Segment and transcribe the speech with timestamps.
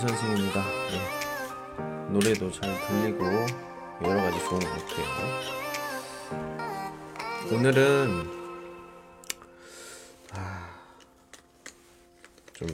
[0.00, 0.62] 선생입니다.
[0.90, 1.00] 네.
[2.08, 3.24] 노래도 잘 들리고
[4.02, 5.06] 여러 가지 좋은 것 같아요.
[7.52, 8.30] 오늘은
[10.34, 10.68] 아,
[12.54, 12.68] 좀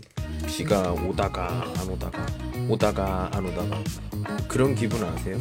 [0.46, 2.26] 비가 오다가 안 오다가
[2.68, 3.82] 오다가 안 오다가
[4.48, 5.38] 그런 기분 아세요?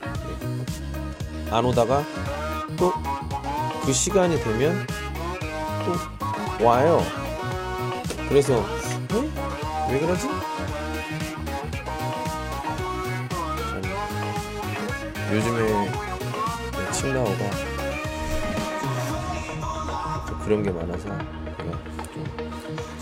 [0.00, 1.50] 네.
[1.50, 2.04] 안 오다가
[2.76, 2.92] 또
[3.84, 4.86] 그 시간이 되면
[5.84, 7.02] 또 와요.
[8.28, 9.88] 그래서 어?
[9.90, 10.28] 왜 그러지?
[15.32, 15.62] 요즘에
[16.72, 17.32] 내 칭나오가
[20.26, 21.72] 좀 그런 게 많아서 좀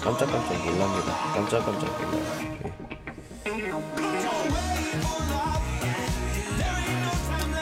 [0.00, 1.12] 깜짝깜짝 놀랍니다.
[1.34, 2.22] 깜짝깜짝 놀라요.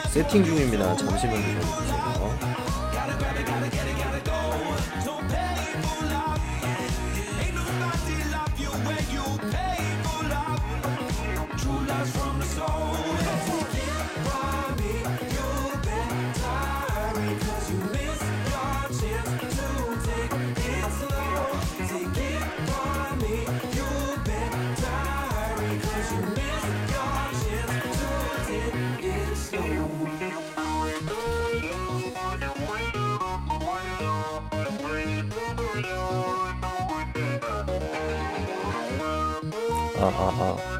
[0.05, 0.09] 예.
[0.09, 0.95] 세팅 중입니다.
[0.97, 2.08] 잠시만 기다려주세요.
[40.17, 40.78] 아, 아,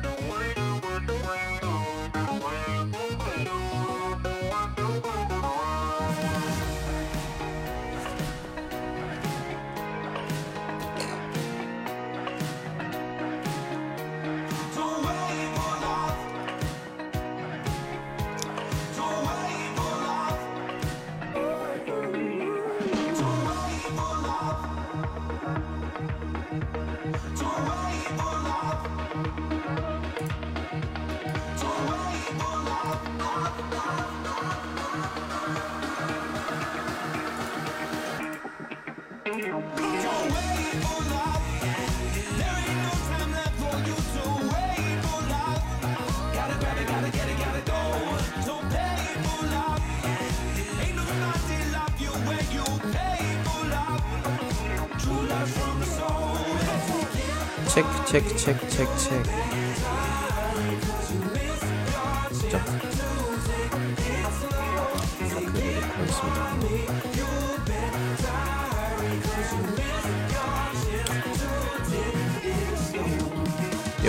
[57.79, 59.49] 체크 체크 체크 체크 체크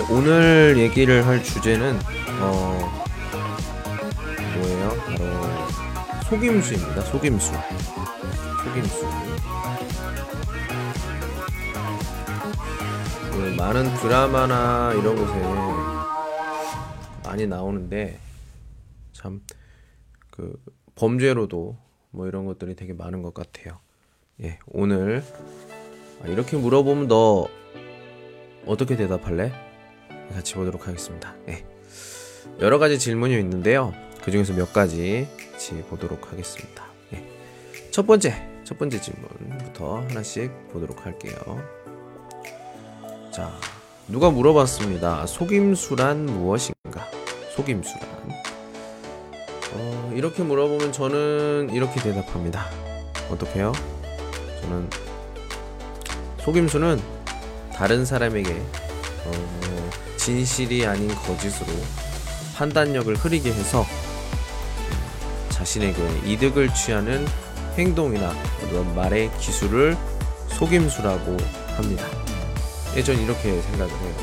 [0.09, 1.97] 오늘 얘기를 할 주제는
[2.41, 3.03] 어
[4.57, 4.89] 뭐예요?
[5.05, 5.61] 바로
[6.29, 7.01] 속임수입니다.
[7.01, 7.53] 속임수.
[7.53, 7.70] 속임수.
[13.61, 15.39] 많은 드라마나 이런 곳에
[17.23, 18.19] 많이 나오는데
[19.13, 19.41] 참
[20.31, 20.59] 그
[20.95, 21.77] 범죄로도
[22.09, 23.79] 뭐 이런 것들이 되게 많은 것 같아요.
[24.41, 25.23] 예, 오늘
[26.23, 27.47] 아, 이렇게 물어보면 너
[28.65, 29.51] 어떻게 대답할래?
[30.33, 31.35] 같이 보도록 하겠습니다.
[31.49, 31.63] 예.
[32.59, 33.93] 여러 가지 질문이 있는데요.
[34.23, 36.85] 그 중에서 몇 가지 같이 보도록 하겠습니다.
[37.13, 37.27] 예.
[37.91, 41.35] 첫 번째, 첫 번째 질문부터 하나씩 보도록 할게요.
[43.31, 43.49] 자,
[44.09, 45.25] 누가 물어봤습니다.
[45.25, 47.07] 속임수란 무엇인가?
[47.55, 48.01] 속임수란.
[49.73, 52.65] 어, 이렇게 물어보면 저는 이렇게 대답합니다.
[53.29, 53.71] 어떻게요?
[54.61, 54.89] 저는
[56.41, 57.01] 속임수는
[57.73, 58.51] 다른 사람에게
[59.25, 61.71] 어, 진실이 아닌 거짓으로
[62.57, 65.95] 판단력을 흐리게 해서 음, 자신에게
[66.25, 67.25] 이득을 취하는
[67.77, 68.33] 행동이나
[68.93, 69.95] 말의 기술을
[70.49, 71.37] 속임수라고
[71.77, 72.20] 합니다.
[72.95, 74.15] 예 전 이렇게 생각을 해요.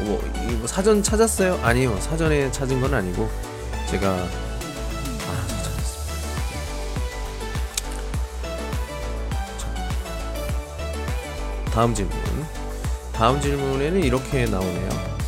[0.00, 0.20] 뭐,
[0.50, 1.60] 이뭐 사전 찾았어요?
[1.62, 1.96] 아니요.
[2.00, 3.30] 사전에 찾은 건 아니고
[3.88, 4.28] 제가 아,
[5.48, 6.12] 저 찾았습니다.
[9.58, 9.68] 자,
[11.72, 12.12] 다음 질문.
[13.12, 14.88] 다음 질문에는 이렇게 나오네요.
[14.88, 15.18] 어,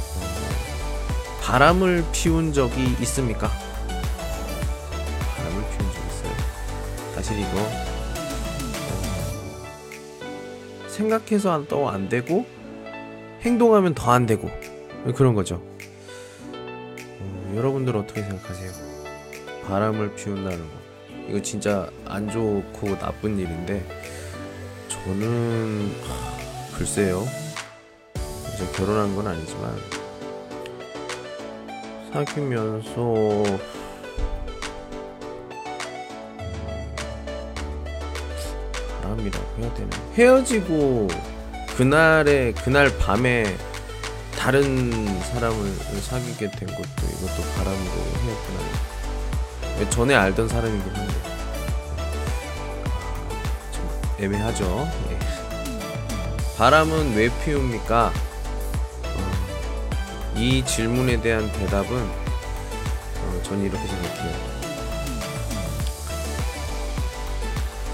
[1.43, 3.49] 바람을 피운 적이 있습니까?
[5.37, 6.33] 바람을 피운 적 있어요.
[7.15, 7.64] 사실 이거
[11.09, 12.47] 생각해서 또 안 되고
[13.43, 14.49] 행동하면 더 안 되고
[15.15, 15.61] 그런 거죠.
[16.53, 18.71] 어, 여러분들 어떻게 생각하세요?
[19.67, 20.65] 바람을 피운다는 거
[21.29, 23.85] 이거 진짜 안 좋고 나쁜 일인데
[24.89, 27.25] 저는 하, 글쎄요.
[28.55, 29.77] 이제 결혼한 건 아니지만
[32.13, 33.43] 사귀면서
[39.25, 41.09] 바람이라고 해야 되나 헤어지고
[41.77, 43.57] 그날에 그날 밤에
[44.39, 47.93] 다른 사람을 사귀게 된 것도 이것도 바람으로
[49.79, 51.15] 되나 전에 알던 사람이긴 한데
[53.73, 53.89] 좀
[54.21, 55.19] 애매하죠 예.
[56.57, 58.13] 바람은 왜 피웁니까?
[59.05, 64.55] 어, 이 질문에 대한 대답은 어, 저는 이렇게 생각해요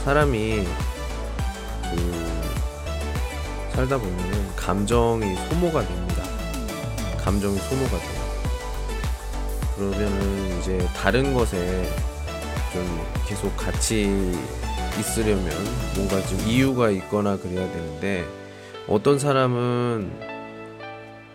[0.04, 0.66] 사람이
[1.90, 6.22] 그 살다 보면은 감정이 소모가 됩니다.
[7.18, 8.20] 감정이 소모가 돼요.
[9.76, 11.88] 그러면은 이제 다른 것에
[12.72, 14.34] 좀 계속 같이
[14.98, 15.50] 있으려면
[15.96, 18.26] 뭔가 좀 이유가 있거나 그래야 되는데
[18.86, 20.10] 어떤 사람은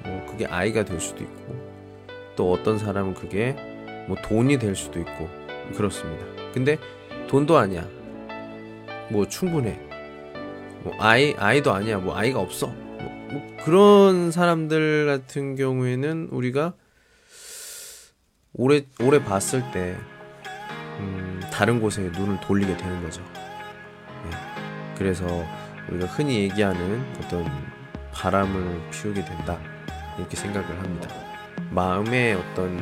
[0.04, 1.56] 뭐 그게 아이가 될 수도 있고
[2.36, 3.56] 또 어떤 사람은 그게
[4.08, 5.30] 뭐 돈이 될 수도 있고
[5.76, 6.26] 그렇습니다.
[6.54, 6.78] 근데
[7.28, 7.88] 돈도 아니야.
[9.10, 9.80] 뭐 충분해.
[10.86, 11.98] 뭐 아이 아이도 아니야.
[11.98, 12.68] 뭐 아이가 없어.
[12.68, 16.74] 뭐, 뭐 그런 사람들 같은 경우에는 우리가
[18.54, 19.98] 오래 오래 봤을 때
[21.00, 23.24] 음, 다른 곳에 눈을 돌리게 되는 거죠.
[24.28, 24.96] 예.
[24.96, 25.26] 그래서
[25.90, 27.46] 우리가 흔히 얘기하는 어떤
[28.14, 29.60] 바람을 피우게 된다
[30.20, 31.10] 이렇게 생각을 합니다.
[31.72, 32.78] 마음의 어떤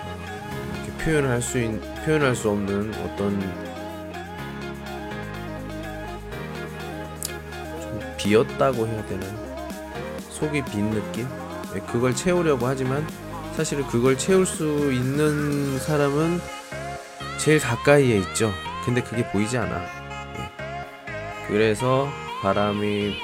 [0.00, 1.58] 어, 이렇게 표현을 할수
[2.06, 3.67] 표현할 수 없는 어떤
[8.28, 9.26] 비었다고 해야 되나
[10.30, 11.26] 속이 빈 느낌
[11.74, 13.06] 예, 그걸 채우려고 하지만
[13.56, 16.40] 사실은 그걸 채울 수 있는 사람은
[17.38, 18.52] 제일 가까이에 있죠.
[18.84, 19.80] 근데 그게 보이지 않아.
[19.80, 21.48] 예.
[21.48, 22.08] 그래서
[22.42, 23.16] 바람이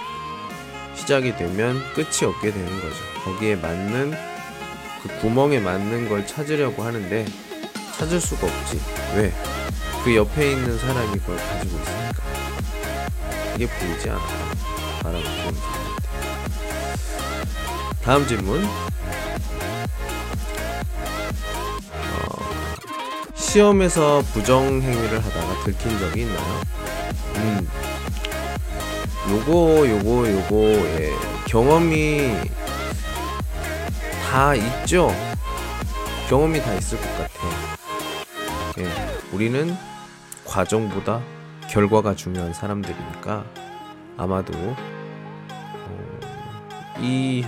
[0.97, 2.97] 시작이 되면 끝이 없게 되는 거죠.
[3.25, 4.13] 거기에 맞는
[5.03, 7.27] 그 구멍에 맞는 걸 찾으려고 하는데
[7.97, 8.81] 찾을 수가 없지.
[9.17, 9.33] 왜?
[10.03, 12.23] 그 옆에 있는 사람이 그걸 가지고 있으니까.
[13.55, 14.74] 이게 보이지 않아.
[15.05, 15.61] 피우는 사람한테.
[18.03, 18.65] 다음 질문.
[23.35, 26.61] 시험에서 부정 행위를 하다가 들킨 적이 있나요?
[27.37, 27.69] 음.
[29.31, 30.57] 요거 요거 요거
[30.99, 31.13] 예.
[31.47, 32.33] 경험이
[34.29, 35.15] 다 있죠.
[36.29, 37.51] 경험이 다 있을 것 같아요.
[38.79, 38.91] 예.
[39.33, 39.77] 우리는
[40.45, 41.23] 과정보다
[41.71, 43.45] 결과가 중요한 사람들이니까
[44.17, 44.77] 아마도 어,
[47.05, 47.45] 이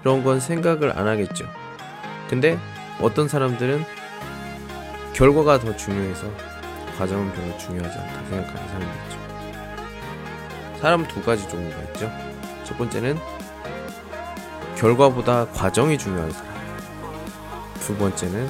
[0.00, 1.46] 이런 건 생각을 안 하겠죠.
[2.30, 2.58] 근데
[3.00, 3.84] 어떤 사람들은
[5.12, 6.26] 결과가 더 중요해서
[6.96, 9.18] 과정은 별로 중요하지 않다 생각하는 사람도 있죠.
[10.80, 12.10] 사람 두 가지 종류가 있죠.
[12.64, 13.18] 첫 번째는
[14.76, 16.54] 결과보다 과정이 중요한 사람.
[17.80, 18.48] 두 번째는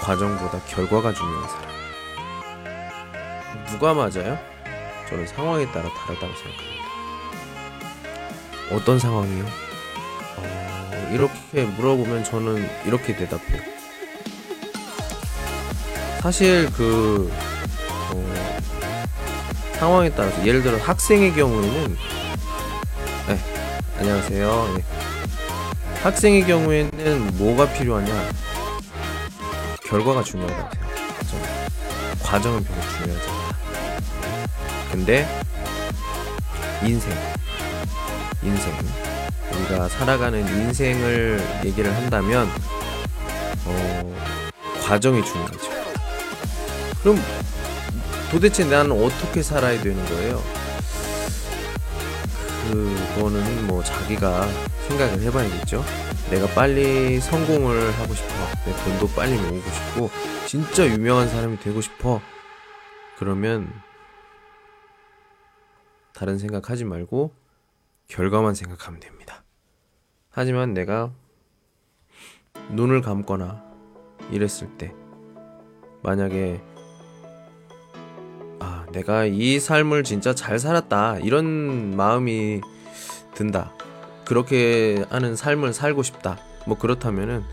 [0.00, 1.68] 과정보다 결과가 중요한 사람.
[3.66, 4.57] 누가 맞아요?
[5.08, 6.88] 저는 상황에 따라 다르다고 생각합니다.
[8.72, 9.44] 어떤 상황이요?
[10.36, 13.62] 어, 이렇게 물어보면 저는 이렇게 대답해요.
[16.20, 17.32] 사실 그
[18.12, 18.58] 어,
[19.78, 21.96] 상황에 따라서 예를 들어 학생의 경우에는
[23.28, 23.38] 네,
[23.98, 24.74] 안녕하세요.
[24.76, 24.84] 네.
[26.02, 28.30] 학생의 경우에는 뭐가 필요하냐?
[29.84, 31.08] 결과가 중요하다고 생각해요.
[31.30, 32.22] 저는.
[32.22, 33.37] 과정은 별로 중요하지 않다.
[34.98, 35.28] 근데
[36.84, 37.16] 인생,
[38.42, 38.74] 인생,
[39.52, 42.48] 우리가 살아가는 인생을 얘기를 한다면
[43.64, 44.16] 어,
[44.82, 45.70] 과정이 중요하죠.
[47.00, 47.22] 그럼
[48.32, 50.42] 도대체 나는 어떻게 살아야 되는 거예요?
[53.14, 54.48] 그거는 뭐 자기가
[54.88, 55.84] 생각을 해봐야겠죠.
[56.28, 58.34] 내가 빨리 성공을 하고 싶어.
[58.66, 60.10] 내 돈도 빨리 모으고 싶고,
[60.46, 62.20] 진짜 유명한 사람이 되고 싶어.
[63.16, 63.72] 그러면
[66.18, 67.32] 다른 생각 하지 말고
[68.08, 69.44] 결과만 생각하면 됩니다.
[70.30, 71.12] 하지만 내가
[72.70, 73.62] 눈을 감거나
[74.32, 74.92] 이랬을 때
[76.02, 76.60] 만약에
[78.58, 81.18] 아, 내가 이 삶을 진짜 잘 살았다.
[81.20, 82.62] 이런 마음이
[83.34, 83.72] 든다.
[84.24, 86.36] 그렇게 하는 삶을 살고 싶다.
[86.66, 87.44] 뭐 그렇다면은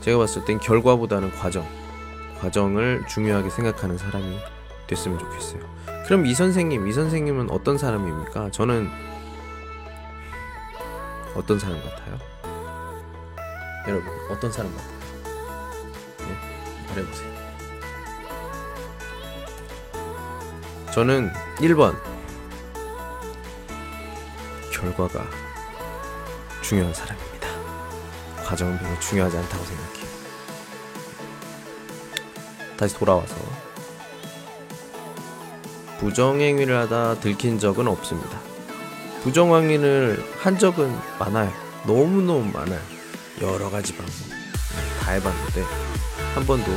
[0.00, 1.64] 제가 봤을 땐 결과보다는 과정,
[2.40, 4.38] 과정을 중요하게 생각하는 사람이
[4.88, 5.77] 됐으면 좋겠어요.
[6.08, 8.50] 그럼 이 선생님, 이 선생님은 어떤 사람입니까?
[8.50, 8.90] 저는
[11.34, 12.18] 어떤 사람 같아요?
[13.86, 14.98] 여러분, 어떤 사람 같아요?
[16.20, 16.34] 네,
[16.88, 17.28] 말해보세요.
[20.94, 21.94] 저는 1번
[24.72, 25.26] 결과가
[26.62, 27.48] 중요한 사람입니다.
[28.46, 30.08] 과정은 별로 중요하지 않다고 생각해요.
[32.78, 33.67] 다시 돌아와서
[35.98, 38.38] 부정행위를 하다 들킨 적은 없습니다.
[39.22, 41.52] 부정행위를 한 적은 많아요.
[41.86, 42.80] 너무너무 많아요.
[43.40, 44.12] 여러 가지 방법
[45.00, 45.64] 다 해봤는데
[46.34, 46.70] 한 번도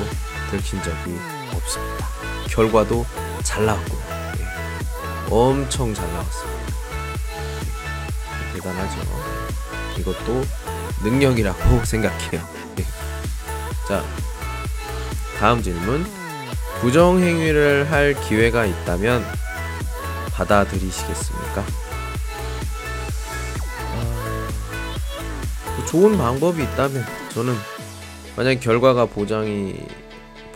[0.49, 1.17] 들킨 적이
[1.53, 2.07] 없습니다.
[2.49, 3.05] 결과도
[3.43, 4.01] 잘 나왔고요.
[4.39, 4.45] 예.
[5.29, 6.61] 엄청 잘 나왔습니다.
[8.49, 8.53] 예.
[8.53, 9.01] 대단하죠.
[9.99, 10.43] 이것도
[11.03, 12.41] 능력이라고 생각해요.
[12.79, 12.85] 예.
[13.87, 14.03] 자,
[15.39, 16.20] 다음 질문.
[16.81, 19.23] 부정행위를 할 기회가 있다면
[20.33, 21.63] 받아들이시겠습니까?
[25.67, 27.53] 아, 좋은 방법이 있다면 저는
[28.35, 29.75] 만약 결과가 보장이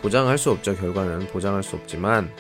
[0.02, 0.76] 보장할 수 없죠.
[0.76, 2.32] 결과는 보장할 수 없지만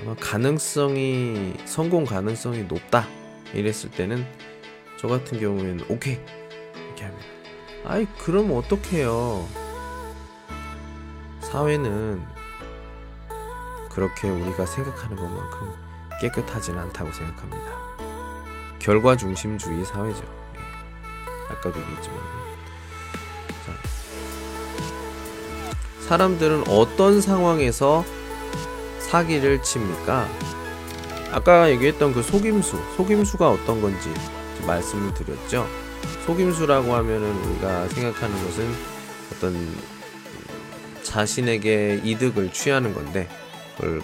[0.00, 3.06] 아마 가능성이 성공 가능성이 높다
[3.52, 4.26] 이랬을 때는
[4.98, 6.18] 저 같은 경우에는 오케이
[6.86, 7.26] 이렇게 합니다.
[7.84, 9.46] 아이 그럼 어떡해요?
[11.40, 12.37] 사회는
[13.90, 15.72] 그렇게 우리가 생각하는 것만큼
[16.20, 17.72] 깨끗하지는 않다고 생각합니다.
[18.78, 20.22] 결과 중심주의 사회죠.
[20.56, 21.52] 예.
[21.52, 22.18] 아까도 얘기했지만
[23.66, 23.72] 자,
[26.08, 28.04] 사람들은 어떤 상황에서
[29.00, 30.28] 사기를 칩니까?
[31.32, 34.12] 아까 얘기했던 그 속임수, 속임수가 어떤 건지
[34.66, 35.66] 말씀을 드렸죠.
[36.26, 38.74] 속임수라고 하면은 우리가 생각하는 것은
[39.32, 39.76] 어떤
[41.02, 43.28] 자신에게 이득을 취하는 건데
[43.78, 44.02] 그걸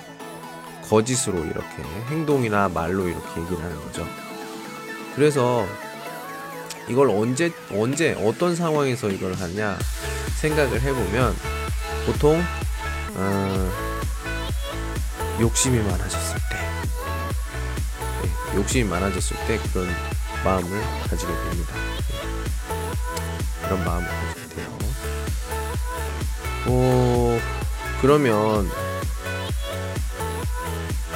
[0.88, 4.07] 거짓으로 이렇게 행동이나 말로 이렇게 얘기를 하는 거죠.
[5.16, 5.66] 그래서
[6.88, 9.78] 이걸 언제 언제 어떤 상황에서 이걸 하냐
[10.37, 11.35] 생각을 해보면
[12.07, 12.43] 보통
[13.16, 13.71] 어,
[15.40, 16.57] 욕심이 많아졌을 때,
[18.23, 19.88] 네, 욕심이 많아졌을 때 그런
[20.45, 21.75] 마음을 가지게 됩니다.
[22.09, 24.78] 네, 그런 마음을 가지게 돼요.
[26.66, 27.40] 어,
[28.02, 28.69] 그러면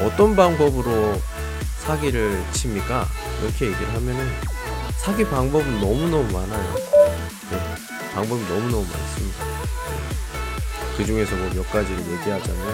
[0.02, 1.21] 어떤 방법으로
[1.81, 3.07] 사기를 칩니까?
[3.43, 4.28] 이렇게 얘기를 하면은
[4.99, 6.75] 사기 방법은 너무너무 많아요.
[7.50, 7.75] 네,
[8.14, 9.45] 방법이 너무너무 많습니다.
[9.45, 10.97] 네.
[10.97, 12.67] 그 중에서 뭐 몇 가지를 얘기하자면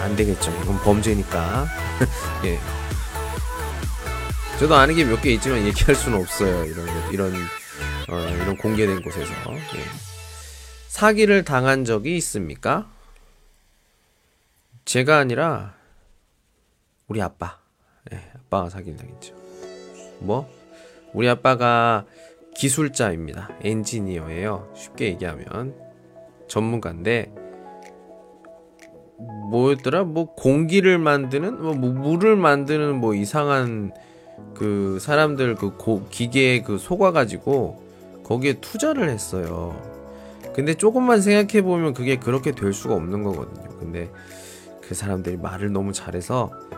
[0.00, 0.50] 안 되겠죠.
[0.62, 1.66] 이건 범죄니까.
[2.44, 2.58] 예.
[4.58, 6.64] 저도 아는 게 몇 개 있지만 얘기할 수는 없어요.
[6.66, 7.34] 이런 이런
[8.08, 9.84] 어, 이런 공개된 곳에서 예.
[10.88, 12.90] 사기를 당한 적이 있습니까?
[14.84, 15.74] 제가 아니라
[17.10, 17.58] 우리 아빠,
[18.12, 19.34] 예, 아빠가 사기를 당했죠.
[20.20, 20.48] 뭐?
[21.12, 22.06] 우리 아빠가
[22.54, 23.50] 기술자입니다.
[23.62, 24.70] 엔지니어예요.
[24.76, 25.74] 쉽게 얘기하면
[26.46, 27.32] 전문가인데
[29.50, 30.04] 뭐였더라?
[30.04, 33.92] 뭐 공기를 만드는 뭐 물을 만드는 뭐 이상한
[34.54, 37.82] 그 사람들 그 고, 기계에 그 속아 가지고
[38.22, 39.76] 거기에 투자를 했어요.
[40.54, 43.68] 근데 조금만 생각해 보면 그게 그렇게 될 수가 없는 거거든요.
[43.80, 44.12] 근데
[44.80, 46.69] 그 사람들이 말을 너무 잘해서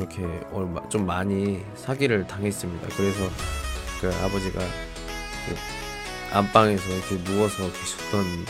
[0.00, 2.88] 그렇게 얼마 좀 많이 사기를 당했습니다.
[2.96, 3.28] 그래서
[4.00, 5.56] 그 아버지가 그
[6.32, 8.46] 안방에서 이렇게 누워서 계셨던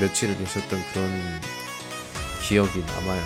[0.00, 1.40] 며칠을 계셨던 그런
[2.46, 3.22] 기억이 남아요.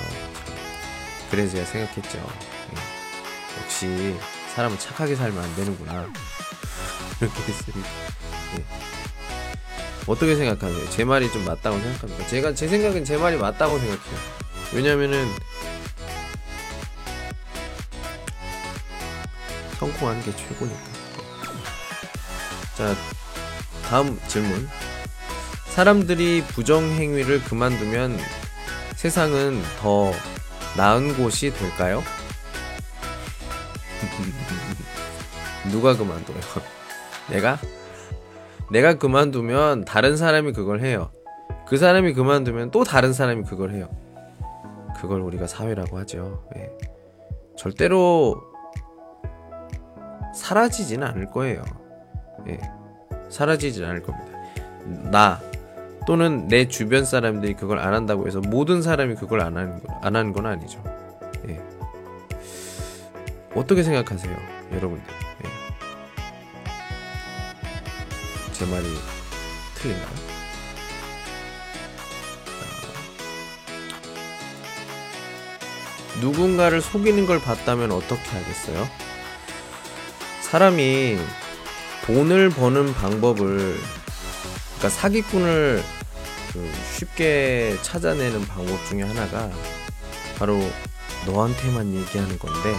[1.31, 2.19] 그래서 제가 생각했죠.
[2.19, 3.63] 예.
[3.63, 4.17] 역시
[4.55, 6.07] 사람은 착하게 살면 안 되는구나.
[7.21, 7.89] 이렇게 했습니다.
[8.59, 8.65] 예.
[10.07, 10.89] 어떻게 생각하세요?
[10.91, 12.27] 제 말이 좀 맞다고 생각합니다.
[12.29, 14.19] 제가 제 생각엔 제 말이 맞다고 생각해요.
[14.73, 15.29] 왜냐면은
[19.79, 20.79] 성공하는 게 최고니까.
[22.77, 22.95] 자,
[23.89, 24.69] 다음 질문.
[25.69, 28.19] 사람들이 부정행위를 그만두면
[28.97, 30.13] 세상은 더
[30.77, 32.03] 나은 곳이 될까요?
[35.71, 36.37] 누가 그만둬요?
[37.31, 37.59] 내가?
[38.71, 41.11] 내가 그만두면 다른 사람이 그걸 해요.
[41.67, 43.89] 그 사람이 그만두면 또 다른 사람이 그걸 해요.
[44.97, 46.45] 그걸 우리가 사회라고 하죠.
[46.57, 46.71] 예.
[47.57, 48.43] 절대로
[50.37, 51.65] 사라지지는 않을 거예요.
[52.49, 52.59] 예.
[53.31, 54.39] 사라지진 않을 겁니다.
[55.11, 55.41] 나
[56.07, 60.15] 또는 내 주변 사람들이 그걸 안 한다고 해서 모든 사람이 그걸 안 하는 건, 안
[60.15, 60.81] 하는 건 아니죠.
[61.49, 61.61] 예.
[63.55, 64.37] 어떻게 생각하세요,
[64.73, 65.13] 여러분들?
[65.45, 65.49] 예.
[68.53, 68.85] 제 말이
[69.75, 70.37] 틀린가요?
[76.21, 79.06] 누군가를 속이는 걸 봤다면 어떻게 하겠어요?
[80.51, 81.19] 사람이
[82.05, 83.77] 돈을 버는 방법을
[84.77, 85.83] 그러니까 사기꾼을
[86.53, 89.51] 그 쉽게 찾아내는 방법 중에 하나가
[90.39, 90.63] 바로
[91.27, 92.77] 너한테만 얘기하는 건데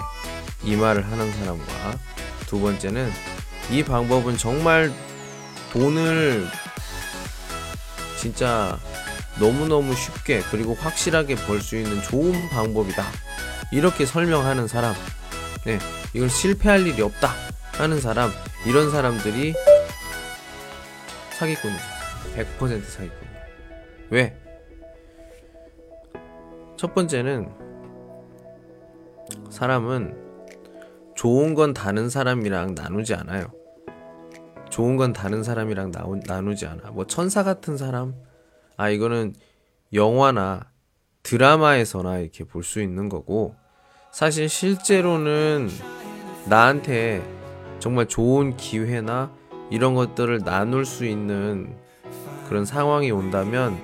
[0.64, 1.98] 이 말을 하는 사람과.
[2.48, 3.12] 두 번째는
[3.70, 4.94] 이 방법은 정말
[5.74, 6.48] 돈을
[8.18, 8.80] 진짜
[9.40, 13.06] 너무너무 쉽게 그리고 확실하게 벌 수 있는 좋은 방법이다.
[13.74, 14.96] 이렇게 설명하는 사람,
[15.66, 15.80] 네,
[16.14, 17.36] 이걸 실패할 일이 없다
[17.78, 18.32] 하는 사람,
[18.66, 19.54] 이런 사람들이
[21.38, 21.84] 사기꾼이죠.
[22.36, 23.18] 100% 사기꾼.
[24.10, 24.38] 왜?
[26.76, 27.50] 첫 번째는
[29.50, 30.26] 사람은
[31.16, 33.52] 좋은 건 다른 사람이랑 나누지 않아요.
[34.70, 36.92] 좋은 건 다른 사람이랑 나누, 나누지 않아.
[36.92, 38.16] 뭐 천사 같은 사람?
[38.76, 39.34] 아, 이거는
[39.94, 40.70] 영화나
[41.24, 43.56] 드라마에서나 이렇게 볼 수 있는 거고
[44.12, 45.70] 사실 실제로는
[46.48, 47.24] 나한테
[47.80, 49.30] 정말 좋은 기회나
[49.70, 51.76] 이런 것들을 나눌 수 있는
[52.48, 53.78] 그런 상황이 온다면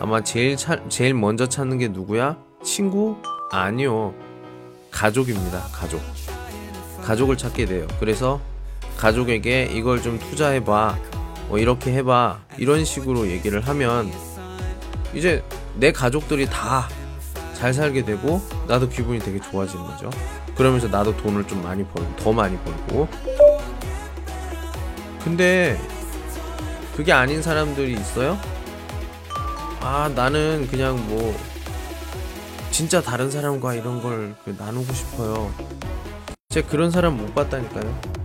[0.00, 2.36] 아마 제일 차, 제일 먼저 찾는 게 누구야?
[2.62, 3.16] 친구?
[3.50, 4.14] 아니요.
[4.90, 5.60] 가족입니다.
[5.72, 6.00] 가족.
[7.02, 7.86] 가족을 찾게 돼요.
[8.00, 8.40] 그래서
[8.96, 10.98] 가족에게 이걸 좀 투자해봐.
[11.48, 12.40] 뭐 이렇게 해봐.
[12.58, 14.10] 이런 식으로 얘기를 하면
[15.14, 15.42] 이제
[15.76, 16.88] 내 가족들이 다
[17.58, 20.10] 잘 살게 되고 나도 기분이 되게 좋아지는 거죠.
[20.56, 23.08] 그러면서 나도 돈을 좀 많이 벌고 더 많이 벌고.
[25.24, 25.78] 근데
[26.96, 28.38] 그게 아닌 사람들이 있어요?
[29.80, 31.36] 아 나는 그냥 뭐
[32.70, 35.52] 진짜 다른 사람과 이런 걸그 나누고 싶어요.
[36.48, 38.18] 제가 그런 사람 못 봤다니까요.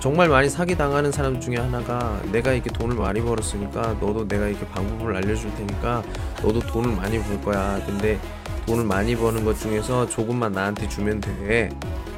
[0.00, 4.66] 정말 많이 사기 당하는 사람 중에 하나가 내가 이렇게 돈을 많이 벌었으니까 너도 내가 이렇게
[4.68, 6.02] 방법을 알려줄 테니까
[6.42, 7.84] 너도 돈을 많이 벌 거야.
[7.84, 8.18] 근데
[8.66, 11.68] 돈을 많이 버는 것 중에서 조금만 나한테 주면 돼.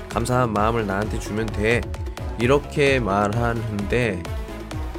[0.09, 1.81] 감사한 마음을 나한테 주면 돼.
[2.39, 4.23] 이렇게 말하는데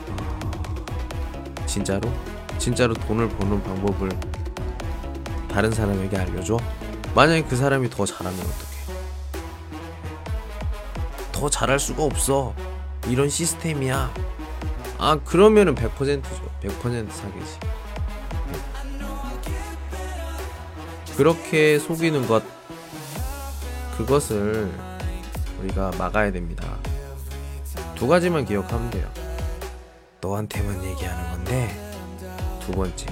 [0.09, 2.11] 어, 진짜로
[2.57, 4.09] 진짜로 돈을 버는 방법을
[5.49, 6.57] 다른 사람에게 알려줘?
[7.13, 8.73] 만약에 그 사람이 더 잘하면 어떡해?
[11.31, 12.55] 더 잘할 수가 없어.
[13.07, 14.13] 이런 시스템이야.
[14.97, 16.23] 아, 그러면은 100%죠.
[16.61, 17.59] 100% 사기지.
[21.17, 22.43] 그렇게 속이는 것,
[23.97, 24.71] 그것을
[25.61, 26.72] 우리가 막아야 됩니다.
[28.03, 29.09] 두 가지만 기억하면 돼요.
[30.19, 31.73] 너한테만 얘기하는 건데,
[32.59, 33.05] 두 번째.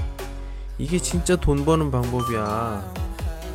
[0.78, 2.94] 이게 진짜 돈 버는 방법이야.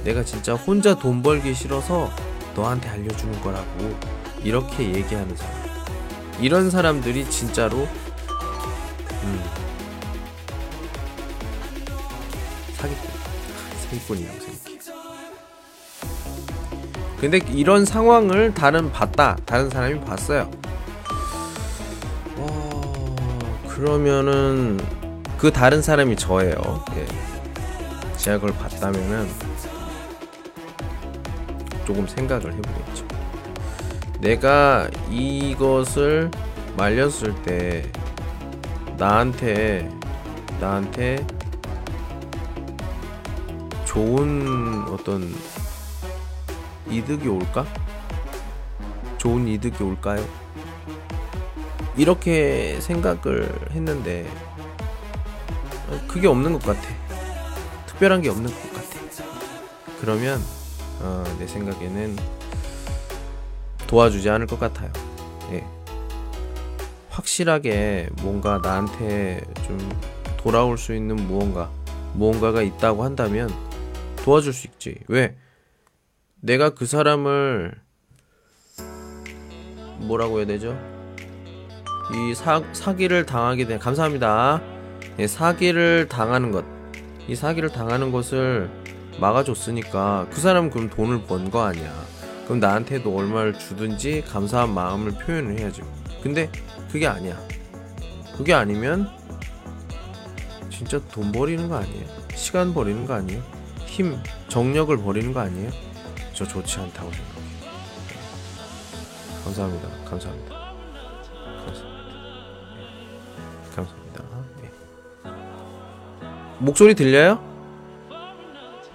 [0.03, 2.11] 내가 진짜 혼자 돈 벌기 싫어서
[2.55, 3.95] 너한테 알려주는 거라고.
[4.43, 5.55] 이렇게 얘기하는 사람.
[6.41, 7.87] 이런 사람들이 진짜로
[9.25, 9.45] 음,
[12.77, 13.11] 사기꾼
[13.85, 14.79] 사기꾼이라고 생각해.
[17.21, 20.51] 근데 이런 상황을 다른 봤다 다른 사람이 봤어요.
[23.77, 24.81] 그러면은
[25.37, 26.83] 그 다른 사람이 저예요.
[26.97, 27.07] 예.
[28.17, 29.29] 제가 그걸 봤다면은
[31.85, 33.07] 조금 생각을 해보겠죠.
[34.19, 36.31] 내가 이것을
[36.75, 37.93] 말렸을 때
[38.97, 39.91] 나한테
[40.59, 41.27] 나한테
[43.85, 45.35] 좋은 어떤
[46.89, 47.67] 이득이 올까?
[49.19, 50.46] 좋은 이득이 올까요?
[51.97, 54.31] 이렇게 생각을 했는데
[56.07, 56.83] 그게 없는 것 같아.
[57.87, 58.87] 특별한 게 없는 것 같아.
[60.01, 60.41] 그러면
[61.01, 62.17] 어, 내 생각에는
[63.87, 64.93] 도와주지 않을 것 같아요.
[65.53, 65.65] 예.
[67.11, 69.79] 확실하게 뭔가 나한테 좀
[70.37, 71.71] 돌아올 수 있는 무언가,
[72.15, 73.51] 무언가가 있다고 한다면
[74.23, 74.99] 도와줄 수 있지.
[75.09, 75.37] 왜?
[76.41, 77.75] 내가 그 사람을
[79.99, 80.96] 뭐라고 해야 되죠?
[82.15, 84.61] 이 사, 사기를 당하게 된 감사합니다.
[85.19, 86.65] 예, 사기를 당하는 것,
[87.27, 88.71] 이 사기를 당하는 것을
[89.19, 91.93] 막아줬으니까 그 사람은 그럼 돈을 번 거 아니야.
[92.45, 95.83] 그럼 나한테도 얼마를 주든지 감사한 마음을 표현을 해야죠.
[96.23, 96.51] 근데
[96.93, 97.37] 그게 아니야.
[98.37, 99.09] 그게 아니면
[100.71, 102.07] 진짜 돈 버리는 거 아니에요?
[102.35, 103.43] 시간 버리는 거 아니에요?
[103.87, 104.17] 힘,
[104.49, 105.71] 정력을 버리는 거 아니에요?
[106.35, 107.47] 저 좋지 않다고 생각해요.
[109.45, 109.89] 감사합니다.
[110.05, 110.56] 감사합니다.
[116.59, 117.39] 목소리 들려요?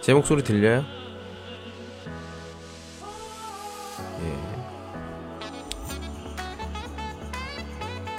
[0.02, 0.84] 제 목소리 들려요?
[4.22, 4.38] 예.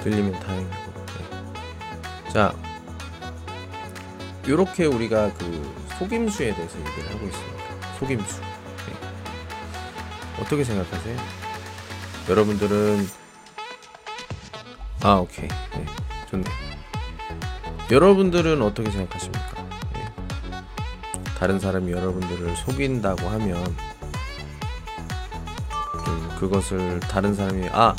[0.03, 0.75] 들리면 다행이고.
[2.27, 2.29] 예.
[2.29, 2.53] 자,
[4.47, 7.63] 요렇게 우리가 그 속임수에 대해서 얘기를 하고 있습니다.
[7.99, 8.41] 속임수.
[8.41, 10.41] 예.
[10.41, 11.17] 어떻게 생각하세요?
[12.29, 13.05] 여러분들은
[15.03, 15.85] 아 오케이 네,
[16.29, 16.43] 좋네.
[17.93, 19.67] 여러분들은 어떻게 생각하십니까?
[19.97, 21.31] 예.
[21.37, 23.63] 다른 사람이 여러분들을 속인다고 하면
[26.05, 27.95] 좀 그것을 다른 사람이 아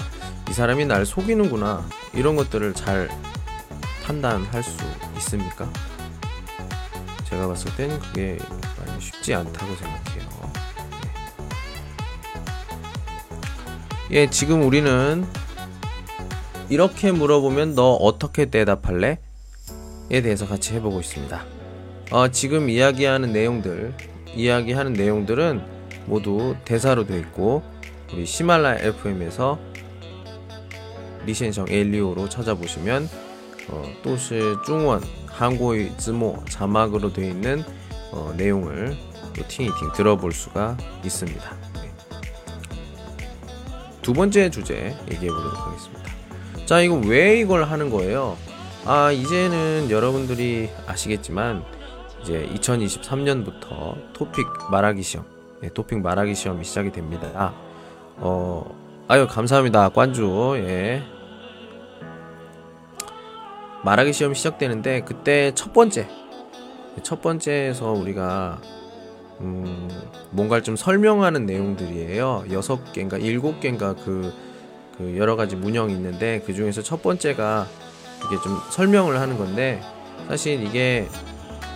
[0.48, 3.08] 이 사람이 날 속이는구나 이런 것들을 잘
[4.04, 4.76] 판단할 수
[5.16, 5.68] 있습니까?
[7.24, 8.38] 제가 봤을 땐 그게
[8.78, 10.52] 많이 쉽지 않다고 생각해요.
[14.12, 15.26] 예, 예 지금 우리는
[16.68, 19.18] 이렇게 물어보면 너 어떻게 대답할래?
[20.10, 21.44] 에 대해서 같이 해보고 있습니다.
[22.10, 23.94] 어, 지금 이야기하는 내용들,
[24.34, 25.62] 이야기하는 내용들은
[26.06, 27.62] 모두 대사로 되어 있고
[28.12, 29.58] 우리 시말라 FM에서
[31.24, 33.08] 리센성 엘리오로 찾아보시면
[33.68, 37.64] 어, 또시 중원 한국의 즈모 자막으로 되어 있는
[38.12, 38.96] 어, 내용을
[39.34, 41.56] 또 팅이팅 들어볼 수가 있습니다.
[41.74, 41.92] 네.
[44.02, 46.04] 두 번째 주제 얘기해 보도록 하겠습니다.
[46.66, 48.36] 자, 이거 왜 이걸 하는 거예요?
[48.86, 51.64] 아, 이제는 여러분들이 아시겠지만
[52.20, 55.24] 이제 2023년부터 토픽 말하기 시험,
[55.62, 57.54] 네, 토픽 말하기 시험이 시작이 됩니다.
[58.16, 58.76] 어,
[59.08, 60.56] 아유 감사합니다, 관주.
[60.58, 61.02] 예.
[63.84, 66.06] 말하기 시험이 시작되는데 그때 첫 번째
[67.02, 68.60] 첫 번째에서 우리가
[69.40, 69.88] 음,
[70.30, 72.44] 뭔가를 좀 설명하는 내용들이에요.
[72.52, 74.30] 여섯 개인가 일곱 개인가 그,
[74.98, 77.66] 그 여러 가지 문형이 있는데 그 중에서 첫 번째가
[78.26, 79.80] 이게 좀 설명을 하는 건데
[80.28, 81.08] 사실 이게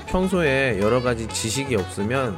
[0.06, 2.36] 평소에 여러 가지 지식이 없으면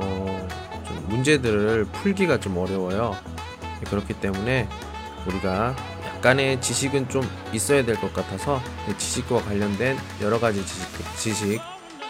[0.00, 0.48] 어,
[0.86, 3.16] 좀 문제들을 풀기가 좀 어려워요.
[3.84, 4.68] 그렇기 때문에
[5.26, 5.74] 우리가
[6.16, 8.60] 약간의 지식은 좀 있어야 될 것 같아서
[8.96, 11.60] 지식과 관련된 여러 가지 지식, 지식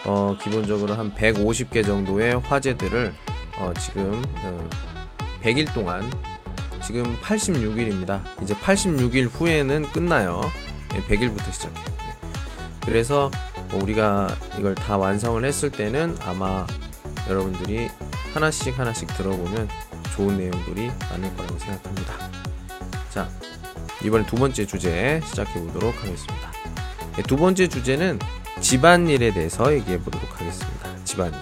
[0.05, 3.13] 어, 기본적으로 한 150개 정도의 화제들을
[3.59, 4.69] 어, 지금 어,
[5.43, 6.09] 100일 동안
[6.85, 8.23] 지금 86일입니다.
[8.43, 10.41] 이제 86일 후에는 끝나요.
[10.89, 11.85] 100일부터 시작해요.
[11.85, 12.29] 네.
[12.85, 13.31] 그래서
[13.71, 16.67] 뭐 우리가 이걸 다 완성을 했을 때는 아마
[17.29, 17.89] 여러분들이
[18.33, 19.69] 하나씩 하나씩 들어보면
[20.15, 22.15] 좋은 내용들이 많을 거라고 생각합니다.
[23.11, 23.29] 자,
[24.05, 26.53] 이번에 두 번째 주제 시작해 보도록 하겠습니다.
[27.17, 28.19] 네, 두 번째 주제는
[28.61, 31.05] 집안일에 대해서 얘기해 보도록 하겠습니다.
[31.05, 31.39] 집안일.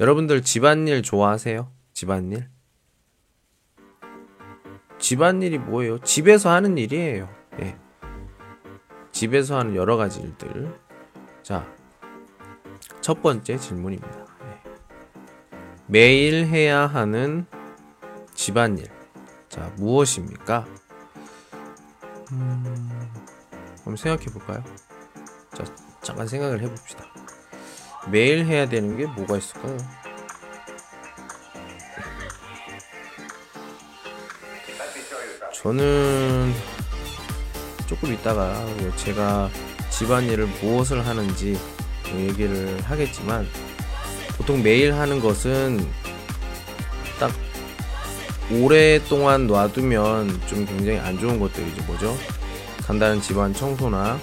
[0.00, 1.70] 여러분들 집안일 좋아하세요?
[1.92, 2.48] 집안일?
[4.98, 5.98] 집안일이 뭐예요?
[6.00, 7.28] 집에서 하는 일이에요.
[7.60, 7.76] 예.
[9.14, 10.76] 집에서 하는 여러 가지 일들.
[11.44, 11.64] 자,
[13.00, 14.26] 첫 번째 질문입니다.
[14.42, 14.72] 예.
[15.86, 17.46] 매일 해야 하는
[18.34, 18.88] 집안일.
[19.48, 20.66] 자, 무엇입니까?
[22.32, 23.00] 음,
[23.76, 24.64] 한번 생각해 볼까요?
[25.54, 25.64] 자,
[26.02, 27.04] 잠깐 생각을 해 봅시다.
[28.10, 29.76] 매일 해야 되는 게 뭐가 있을까요?
[35.52, 36.52] 저는
[37.86, 38.66] 조금 있다가
[38.96, 39.50] 제가
[39.90, 41.58] 집안일을 무엇을 하는지
[42.16, 43.46] 얘기를 하겠지만
[44.36, 45.86] 보통 매일 하는 것은
[47.18, 47.32] 딱
[48.50, 51.82] 오랫동안 놔두면 좀 굉장히 안 좋은 것들이죠.
[51.84, 52.16] 뭐죠?
[52.86, 54.18] 간단한 집안 청소나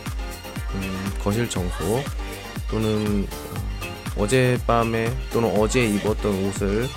[0.75, 2.03] 음, 거실 청소
[2.69, 6.87] 또는 어, 어젯밤에 또는 어제 입었던 옷을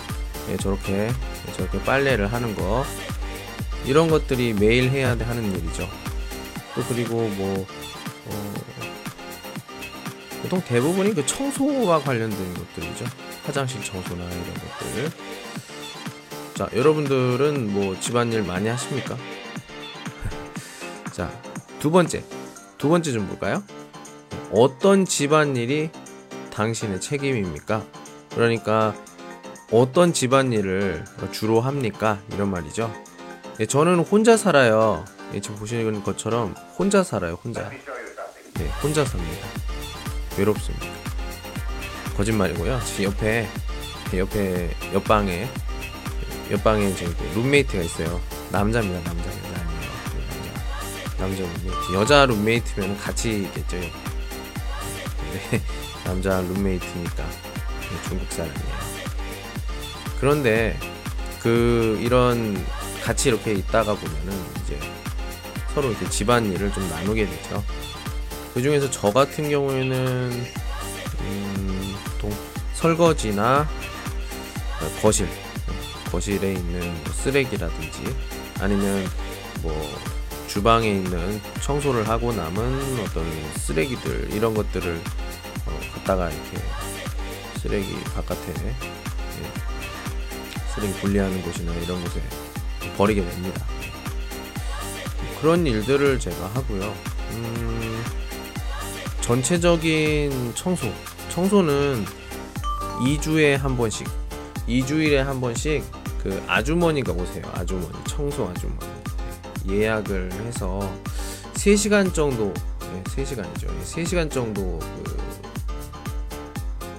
[0.50, 1.10] 예, 저렇게
[1.56, 2.84] 저렇게 빨래를 하는 거
[3.86, 5.88] 이런 것들이 매일 해야 하는 일이죠.
[6.74, 7.66] 또 그리고 뭐
[8.26, 8.54] 어,
[10.42, 13.04] 보통 대부분이 그 청소와 관련된 것들이죠.
[13.44, 15.10] 화장실 청소나 이런 것들.
[16.54, 19.16] 자, 여러분들은 뭐 집안일 많이 하십니까?
[21.12, 21.30] 자,
[21.78, 22.22] 두 번째.
[22.78, 23.62] 두 번째 좀 볼까요?
[24.52, 25.90] 어떤 집안일이
[26.52, 27.84] 당신의 책임입니까?
[28.30, 28.94] 그러니까
[29.72, 32.20] 어떤 집안일을 주로 합니까?
[32.32, 32.92] 이런 말이죠.
[33.60, 35.04] 예, 저는 혼자 살아요.
[35.34, 37.36] 예, 지금 보시는 것처럼 혼자 살아요.
[37.42, 37.68] 혼자.
[38.54, 39.48] 네, 혼자 삽니다.
[40.38, 40.86] 외롭습니다.
[42.16, 42.80] 거짓말이고요.
[42.84, 43.48] 지금 옆에
[44.16, 45.48] 옆에 옆방에
[46.52, 48.20] 옆방에 이제 룸메이트가 있어요.
[48.52, 49.00] 남자입니다.
[49.12, 49.54] 남자입니다.
[51.18, 51.94] 남자, 룸메이트.
[51.94, 53.76] 여자 룸메이트면 같이 있겠죠.
[53.76, 53.90] 네,
[56.04, 57.24] 남자 룸메이트니까
[58.08, 58.74] 중국 사람이에요.
[60.20, 60.78] 그런데
[61.42, 62.64] 그 이런
[63.02, 64.78] 같이 이렇게 있다가 보면은 이제
[65.74, 67.64] 서로 이렇게 집안일을 좀 나누게 되죠.
[68.54, 70.46] 그 중에서 저 같은 경우에는
[71.20, 72.32] 음, 보통
[72.74, 73.68] 설거지나
[75.02, 75.28] 거실,
[76.10, 78.16] 거실에 있는 뭐 쓰레기라든지
[78.60, 79.04] 아니면
[79.62, 79.74] 뭐
[80.46, 83.24] 주방에 있는 청소를 하고 남은 어떤
[83.56, 85.00] 쓰레기들 이런 것들을
[85.66, 86.58] 어, 갖다가 이렇게
[87.60, 88.74] 쓰레기 바깥에 예,
[90.72, 92.20] 쓰레기 분리하는 곳이나 이런 곳에
[92.96, 93.64] 버리게 됩니다.
[95.44, 96.94] 그런 일들을 제가 하고요.
[97.32, 98.02] 음,
[99.20, 100.90] 전체적인 청소,
[101.28, 102.06] 청소는
[103.00, 104.08] 2주에 한 번씩,
[104.66, 105.84] 2주일에 한 번씩
[106.22, 107.42] 그 아주머니가 오세요.
[107.52, 108.86] 아주머니, 청소 아주머니.
[109.68, 110.80] 예약을 해서
[111.52, 113.68] 3시간 정도, 네, 3시간이죠.
[113.82, 115.18] 3시간 정도 그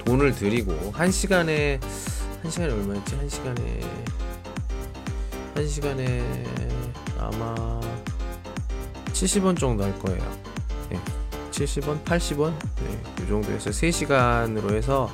[0.06, 1.80] 돈을 드리고 1시간에
[2.44, 3.18] 1시간에 얼마였지?
[3.18, 3.82] 1시간에
[5.56, 6.24] 1시간에
[7.18, 7.95] 아마
[9.16, 10.22] 70원 정도 할 거예요.
[10.90, 11.00] 네,
[11.52, 12.54] 70원, 80원?
[12.84, 15.10] 네, 이 정도에서 3시간으로 해서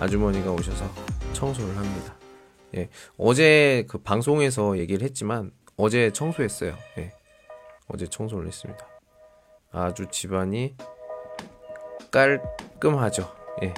[0.00, 0.90] 아주머니가 오셔서
[1.32, 2.16] 청소를 합니다.
[2.76, 6.76] 예, 어제 그 방송에서 얘기를 했지만 어제 청소했어요.
[6.98, 7.12] 예,
[7.86, 8.84] 어제 청소를 했습니다.
[9.70, 10.74] 아주 집안이
[12.10, 13.32] 깔끔하죠.
[13.62, 13.74] 예.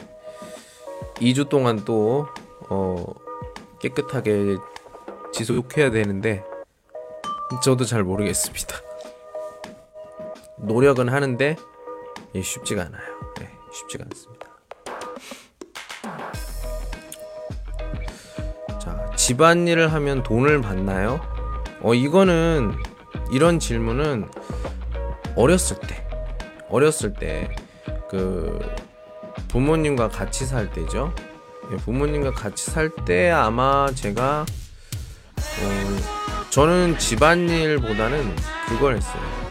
[1.17, 2.27] 2주 동안 또
[2.71, 3.05] 어,
[3.81, 4.57] 깨끗하게
[5.35, 6.43] 지속해야 되는데
[7.63, 8.86] 저도 잘 모르겠습니다.
[10.67, 11.57] 노력은 하는데
[12.35, 13.03] 예, 쉽지가 않아요.
[13.41, 14.47] 예, 쉽지가 않습니다.
[18.81, 21.21] 자, 집안일을 하면 돈을 받나요?
[21.81, 22.75] 어, 이거는
[23.31, 24.29] 이런 질문은
[25.37, 26.07] 어렸을 때,
[26.69, 27.55] 어렸을 때
[28.09, 28.61] 그
[29.49, 31.13] 부모님과 같이 살 때죠.
[31.73, 34.47] 예, 부모님과 같이 살 때 아마 제가
[35.37, 38.37] 어, 저는 집안일보다는
[38.69, 39.46] 그걸 했어요.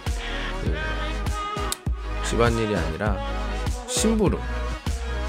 [2.36, 3.17] 그 집안일이 아니라
[3.88, 4.39] 심부름.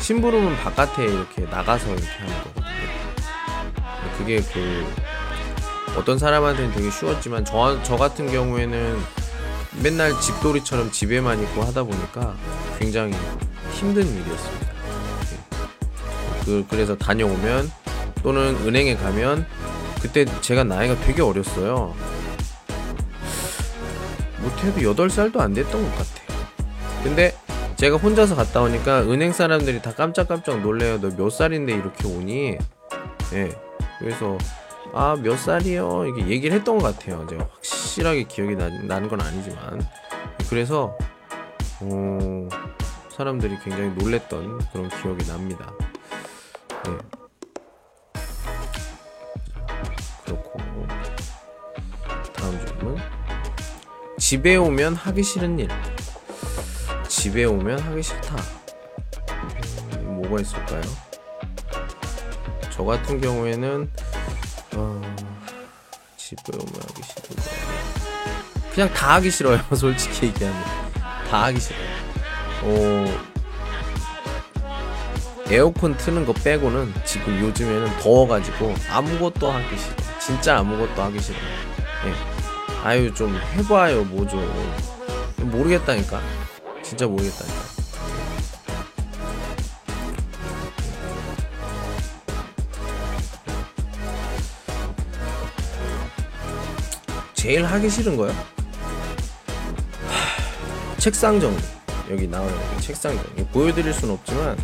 [0.01, 2.67] 심부름은 바깥에 이렇게 나가서 이렇게 하는 거거든요.
[4.19, 4.85] 그게 그
[5.97, 8.99] 어떤 사람한테는 되게 쉬웠지만 저, 저 같은 경우에는
[9.83, 12.35] 맨날 집돌이처럼 집에만 있고 하다 보니까
[12.79, 13.15] 굉장히
[13.73, 14.67] 힘든 일이었습니다.
[16.45, 17.71] 그, 그래서 다녀오면
[18.23, 19.47] 또는 은행에 가면
[20.03, 21.95] 그때 제가 나이가 되게 어렸어요.
[24.41, 26.16] 못해도 8살도 안 됐던 것 같아요.
[27.07, 27.33] 근데
[27.77, 31.01] 제가 혼자서 갔다 오니까 은행 사람들이 다 깜짝깜짝 놀래요.
[31.01, 32.59] 너 몇 살인데 이렇게 오니?
[33.35, 33.49] 예.
[34.01, 34.37] 그래서
[34.93, 36.07] 아, 몇 살이요?
[36.07, 37.25] 이게 얘기를 했던 것 같아요.
[37.29, 39.81] 제가 확실하게 기억이 나, 나는 건 아니지만.
[40.49, 40.97] 그래서,
[41.81, 42.49] 어,
[43.11, 45.71] 사람들이 굉장히 놀랬던 그런 기억이 납니다.
[46.85, 46.93] 네.
[50.25, 50.59] 그렇고,
[52.35, 52.97] 다음 질문.
[54.19, 55.69] 집에 오면 하기 싫은 일.
[57.27, 58.37] 집에 오면 하기 싫다.
[59.95, 60.81] 음, 뭐가 있을까요?
[62.71, 63.91] 저 같은 경우에는
[64.77, 65.03] 어...
[66.17, 68.71] 집에 오면 하기 거.
[68.73, 70.63] 그냥 다 하기 싫어요 솔직히 얘기하면.
[71.29, 71.83] 다 하기 싫어요.
[72.63, 73.27] 어...
[75.51, 79.97] 에어컨 트는 거 빼고는 지금 요즘에는 더워가지고 아무것도 하기 싫어.
[80.21, 81.37] 진짜 아무것도 하기 싫어.
[82.07, 82.15] 예.
[82.85, 84.37] 아유 좀 해봐요 뭐죠
[85.39, 86.21] 모르겠다니까
[86.87, 87.55] 진짜 모르겠다니까
[97.35, 98.31] 제일 하기 싫은 거요?
[98.31, 98.37] 하,
[100.99, 101.57] 책상 정리.
[102.11, 103.45] 여기 나오는 거 책상 정리.
[103.47, 104.57] 보여드릴 수는 없지만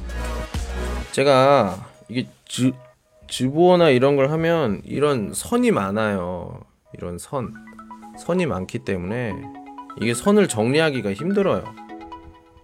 [1.11, 2.73] 제가 이게 주,
[3.27, 6.61] 주부어나 이런 걸 하면 이런 선이 많아요.
[6.95, 7.53] 이런 선.
[8.19, 9.33] 선이 많기 때문에
[10.01, 11.65] 이게 선을 정리하기가 힘들어요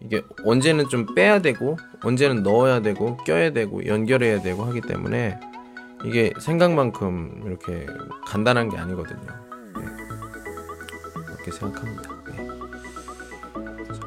[0.01, 5.39] 이게 언제는 좀 빼야 되고 언제는 넣어야 되고 껴야 되고 연결해야 되고 하기 때문에
[6.05, 7.87] 이게 생각만큼 이렇게
[8.27, 9.49] 간단한 게 아니거든요
[11.27, 12.03] 그렇게 생각합니다.
[12.27, 12.37] 네.
[13.93, 14.01] 자,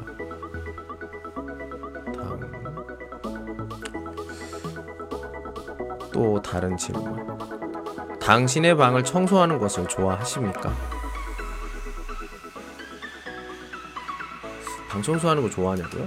[2.16, 2.40] 다음
[6.12, 7.26] 또 다른 질문.
[8.20, 10.72] 당신의 방을 청소하는 것을 좋아하십니까?
[14.92, 16.06] 방 청소하는 거 좋아하냐고요?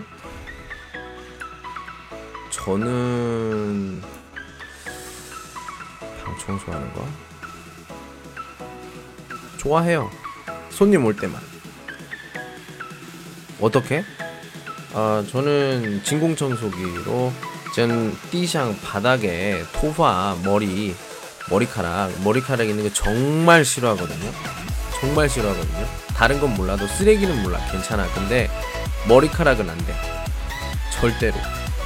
[2.51, 3.99] 저는
[6.23, 7.07] 방 청소하는 거
[9.57, 10.11] 좋아해요.
[10.69, 11.41] 손님 올 때만.
[13.59, 14.05] 어떻게?
[14.93, 17.33] 아, 저는 진공 청소기로
[17.75, 20.95] 전 띠샹 바닥에 토파 머리
[21.49, 24.31] 머리카락 머리카락 있는 거 정말 싫어하거든요.
[24.99, 25.87] 정말 싫어하거든요.
[26.15, 28.07] 다른 건 몰라도 쓰레기는 몰라 괜찮아.
[28.13, 28.47] 근데
[29.07, 29.95] 머리카락은 안 돼.
[30.91, 31.35] 절대로.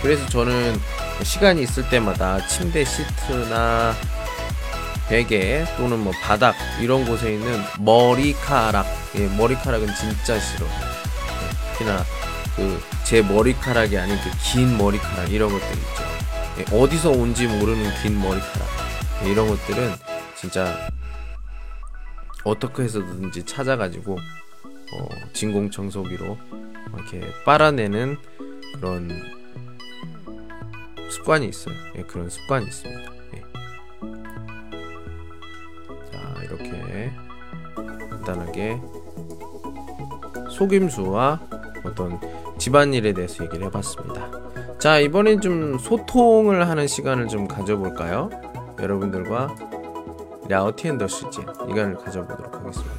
[0.02, 0.80] 그래서 저는
[1.24, 3.94] 시간이 있을 때마다 침대 시트나
[5.10, 10.66] 베개 또는 뭐 바닥 이런 곳에 있는 머리카락 예, 머리카락은 진짜 싫어.
[10.66, 12.06] 예, 특히나
[12.56, 12.80] 그
[13.10, 16.04] 제 머리카락이 아닌 그 긴 머리카락 이런 것들 있죠.
[16.60, 18.68] 예, 어디서 온지 모르는 긴 머리카락
[19.24, 19.96] 예, 이런 것들은
[20.36, 20.88] 진짜
[22.44, 26.38] 어떻게 해서든지 찾아가지고 어, 진공 청소기로
[26.94, 28.18] 이렇게 빨아내는
[28.76, 29.10] 그런
[31.10, 31.76] 습관이 있어요.
[31.98, 33.12] 예, 그런 습관이 있습니다.
[33.36, 33.44] 예.
[36.12, 37.12] 자 이렇게
[38.10, 38.80] 간단하게
[40.50, 41.40] 속임수와
[41.84, 42.20] 어떤
[42.58, 44.30] 집안일에 대해서 얘기를 해봤습니다.
[44.80, 48.30] 자 이번엔 좀 소통을 하는 시간을 좀 가져볼까요?
[48.80, 49.56] 여러분들과
[50.48, 52.96] 랴오티엔더 시제 이간을 가져보도록 하겠습니다.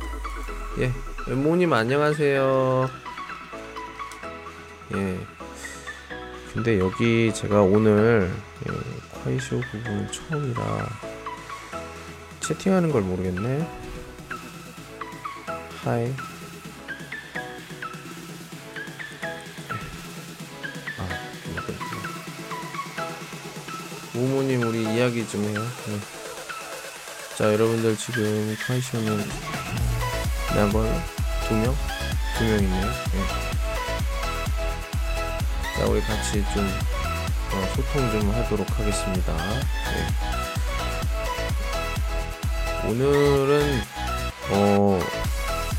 [0.78, 3.09] 예, 모님 안녕하세요.
[4.94, 5.18] 예.
[6.52, 8.30] 근데 여기 제가 오늘
[8.68, 8.72] 예,
[9.22, 10.88] 콰이쇼 부분 처음이라
[12.40, 13.66] 채팅하는 걸 모르겠네.
[15.84, 16.12] 하이.
[20.98, 21.08] 아,
[21.64, 22.10] 그렇구나.
[24.14, 25.60] 우모님 우리 이야기 좀 해요.
[25.86, 26.00] 네.
[27.36, 29.18] 자 여러분들 지금 콰이쇼는
[30.56, 30.90] 나걸
[31.48, 31.74] 두 명?
[32.36, 32.86] 두 명 있네요.
[32.86, 33.39] 네.
[35.80, 36.62] 자 우리 같이 좀
[37.54, 39.32] 어, 소통 좀 하도록 하겠습니다.
[39.32, 40.06] 네.
[42.86, 43.80] 오늘은
[44.50, 45.00] 어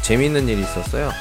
[0.02, 1.12] 재밌는 일이 있었어요.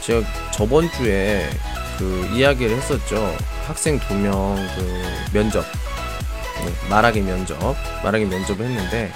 [0.00, 1.50] 제가 저번 주에
[1.98, 3.36] 그 이야기를 했었죠.
[3.66, 5.64] 학생 두 명 그 면접
[6.64, 7.58] 네, 말하기 면접
[8.04, 9.12] 말하기 면접을 했는데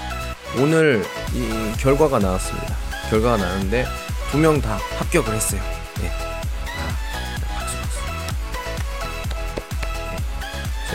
[0.57, 2.75] 오늘 이 결과가 나왔습니다.
[3.09, 3.85] 결과가 나왔는데
[4.31, 5.61] 두 명 다 합격을 했어요.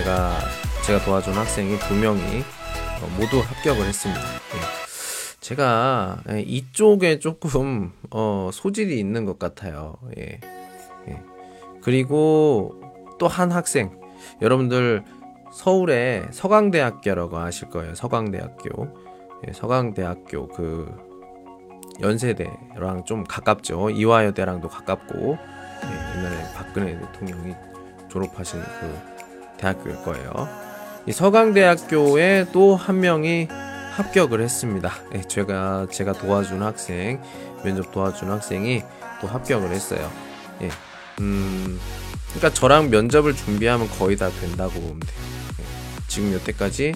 [0.08, 0.38] 제가
[0.86, 4.22] 제가 도와준 학생이 두 명이 어, 모두 합격을 했습니다.
[4.22, 5.38] 예.
[5.40, 9.96] 제가 예, 이쪽에 조금 어, 소질이 있는 것 같아요.
[10.16, 10.40] 예.
[11.08, 11.22] 예.
[11.82, 12.80] 그리고
[13.18, 14.00] 또 한 학생
[14.40, 15.04] 여러분들
[15.52, 17.94] 서울에 서강대학교라고 아실 거예요.
[17.94, 18.88] 서강대학교.
[19.46, 20.90] 예, 서강대학교 그
[22.00, 23.90] 연세대랑 좀 가깝죠.
[23.90, 25.36] 이화여대랑도 가깝고
[25.84, 27.54] 예, 옛날에 박근혜 대통령이
[28.08, 29.17] 졸업하신 그
[29.58, 30.48] 대학교일 거예요.
[31.06, 33.48] 이 서강대학교에 또 한 명이
[33.96, 34.92] 합격을 했습니다.
[35.14, 37.20] 예, 제가 제가 도와준 학생
[37.64, 38.82] 면접 도와준 학생이
[39.20, 40.10] 또 합격을 했어요.
[40.62, 40.70] 예,
[41.20, 41.80] 음,
[42.28, 45.18] 그러니까 저랑 면접을 준비하면 거의 다 된다고 보면 돼요.
[45.60, 45.64] 예,
[46.06, 46.94] 지금 여태까지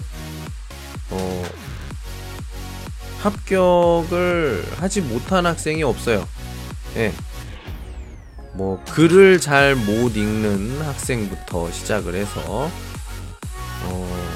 [1.11, 1.43] 어,
[3.21, 6.25] 합격을 하지 못한 학생이 없어요.
[6.97, 7.11] 예.
[8.53, 12.69] 뭐 글을 잘 못 읽는 학생부터 시작을 해서
[13.85, 14.27] 어,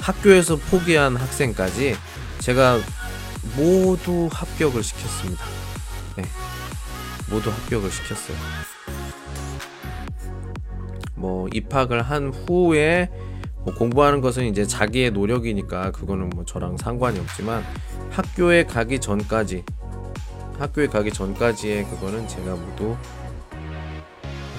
[0.00, 1.96] 학교에서 포기한 학생까지
[2.38, 2.78] 제가
[3.56, 5.44] 모두 합격을 시켰습니다.
[6.16, 6.24] 네.
[7.28, 8.36] 모두 합격을 시켰어요.
[11.16, 13.10] 뭐 입학을 한 후에
[13.64, 17.64] 뭐 공부하는 것은 이제 자기의 노력이니까 그거는 뭐 저랑 상관이 없지만
[18.10, 19.64] 학교에 가기 전까지
[20.58, 22.96] 학교에 가기 전까지의 그거는 제가 모두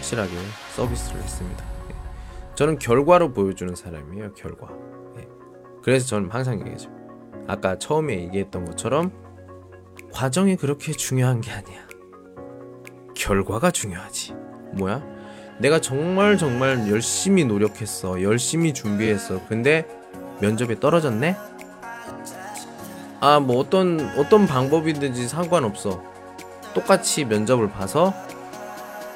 [0.07, 0.31] 확실하게
[0.75, 1.65] 서비스를 했습니다.
[1.91, 1.95] 예.
[2.55, 4.33] 저는 결과로 보여주는 사람이에요.
[4.33, 4.69] 결과.
[5.17, 5.27] 예.
[5.83, 6.89] 그래서 저는 항상 얘기하죠.
[7.47, 9.11] 아까 처음에 얘기했던 것처럼
[10.11, 11.87] 과정이 그렇게 중요한 게 아니야.
[13.15, 14.33] 결과가 중요하지.
[14.73, 15.03] 뭐야?
[15.59, 18.21] 내가 정말 정말 열심히 노력했어.
[18.21, 19.45] 열심히 준비했어.
[19.47, 19.87] 근데
[20.39, 21.35] 면접에 떨어졌네?
[23.19, 26.03] 아, 뭐 어떤 어떤 방법이든지 상관없어.
[26.73, 28.13] 똑같이 면접을 봐서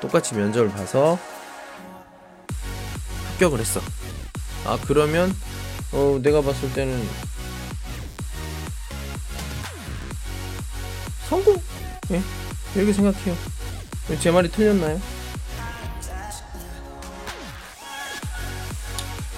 [0.01, 1.17] 똑같이 면접을 봐서
[3.33, 3.79] 합격을 했어.
[4.65, 5.33] 아, 그러면
[5.91, 7.07] 어, 내가 봤을 때는
[11.29, 11.55] 성공.
[12.11, 12.21] 예.
[12.75, 13.35] 이렇게 생각해요.
[14.19, 14.99] 제 말이 틀렸나요?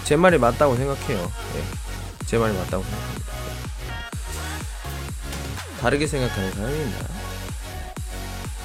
[0.03, 1.31] 제 말이 맞다고 생각해요.
[1.55, 1.63] 예.
[2.25, 3.33] 제 말이 맞다고 생각합니다.
[5.79, 6.97] 다르게 생각하는 있나?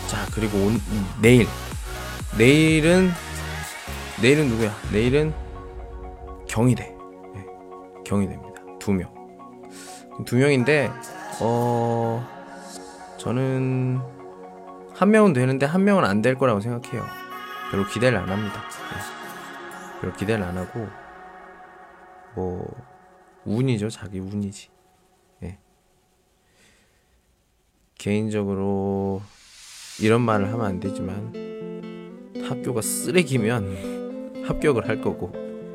[0.09, 0.80] 자, 그리고 온,
[1.20, 1.46] 내일.
[2.39, 3.11] 내일은,
[4.22, 4.72] 내일은 누구야?
[4.93, 5.34] 내일은
[6.49, 6.84] 경희대.
[6.84, 7.47] 예.
[8.05, 8.62] 경희대입니다.
[8.78, 9.12] 두 명.
[10.24, 10.91] 두 명인데,
[11.41, 12.24] 어,
[13.18, 14.01] 저는
[14.95, 17.05] 한 명은 되는데 한 명은 안 될 거라고 생각해요.
[17.70, 18.62] 별로 기대를 안 합니다.
[18.62, 20.01] 예.
[20.01, 20.86] 별로 기대를 안 하고,
[22.36, 22.64] 뭐
[23.45, 24.68] 운이죠 자기 운이지
[25.43, 25.59] 예.
[27.99, 29.22] 개인적으로
[30.01, 31.32] 이런 말을 하면 안 되지만
[32.49, 35.32] 학교가 쓰레기면 합격을 할 거고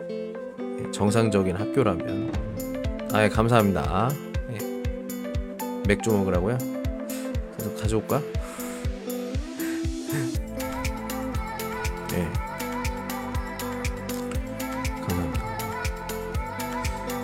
[0.09, 2.32] 예, 정상적인 학교라면
[3.13, 4.09] 아예 감사합니다
[4.51, 4.57] 예.
[5.88, 6.57] 맥주 먹으라고요?
[7.55, 8.21] 그래서 가져올까?
[12.13, 12.28] 예.
[15.01, 15.43] 감사합니다.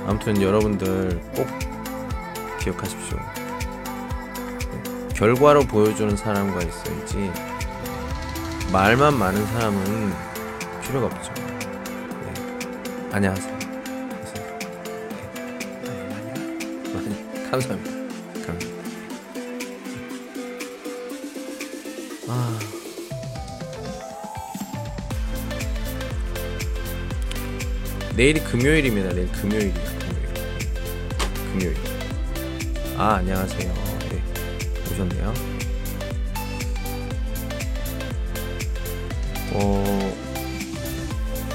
[0.06, 1.48] 아무튼 여러분들 꼭
[2.60, 3.18] 기억하십시오.
[3.18, 5.08] 네.
[5.16, 7.49] 결과로 보여주는 사람과 있어야지
[8.72, 10.14] 말만 많은 사람은
[10.84, 11.34] 필요가 없죠.
[11.34, 12.34] 네.
[13.12, 13.58] 안녕하세요.
[16.94, 17.50] 네.
[17.50, 17.92] 감사합니다.
[18.46, 18.84] 감사합니다.
[22.28, 22.60] 아.
[28.16, 29.14] 내일이 금요일입니다.
[29.14, 29.74] 내일 금요일이야.
[31.54, 31.74] 금요일.
[31.74, 31.76] 금요일.
[32.98, 33.74] 아 안녕하세요.
[34.10, 34.22] 네,
[34.92, 35.49] 오셨네요.
[39.62, 40.16] 어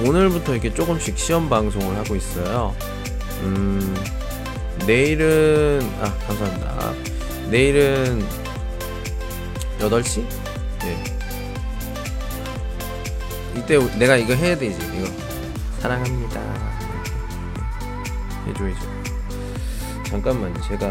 [0.05, 2.75] 오늘부터 이렇게 조금씩 시험 방송을 하고 있어요.
[3.43, 3.95] 음
[4.87, 6.93] 내일은 아 감사합니다.
[7.51, 8.25] 내일은
[9.79, 10.25] 8시?
[10.81, 11.05] 네.
[13.57, 15.07] 이때 내가 이거 해야 되지 이거
[15.81, 16.41] 사랑합니다.
[18.47, 19.05] 이렇게 해줘야죠.
[20.05, 20.87] 잠깐만, 제가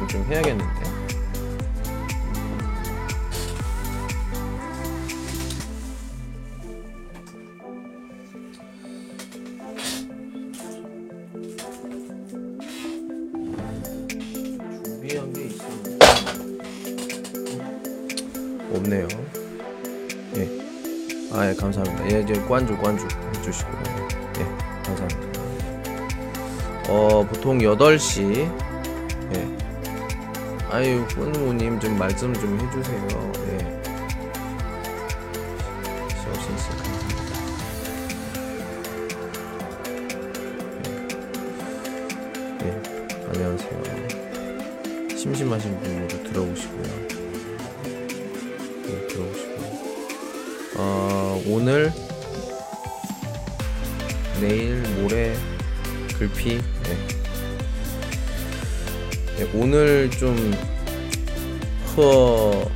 [0.00, 0.77] 음, 좀 해야겠는데.
[22.10, 23.06] 예, 이제 관주, 관주
[23.36, 23.82] 해주시고요.
[24.38, 24.44] 예,
[24.82, 25.40] 감사합니다.
[26.88, 28.50] 어, 보통 8시.
[29.34, 29.48] 예.
[30.70, 33.32] 아유, 꾸누님 좀 말씀 좀 해주세요.
[33.48, 33.58] 예.
[36.08, 37.24] 시오신씨 감사합니다.
[42.64, 42.68] 예.
[42.68, 42.80] 예,
[43.28, 43.82] 안녕하세요.
[45.14, 46.97] 심심하신 분 모두 들어오시고요.
[51.68, 51.92] 오늘
[54.40, 55.36] 내일 모레
[56.18, 56.96] 글피 네.
[59.36, 60.34] 네, 오늘 좀
[61.94, 62.02] 허...
[62.02, 62.70] 호...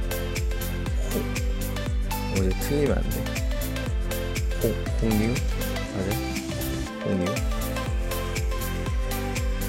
[2.33, 3.25] 어제 틀리면 안 돼.
[4.63, 5.35] 홍, 홍류?
[5.97, 6.09] 맞아?
[7.07, 7.35] 홍류?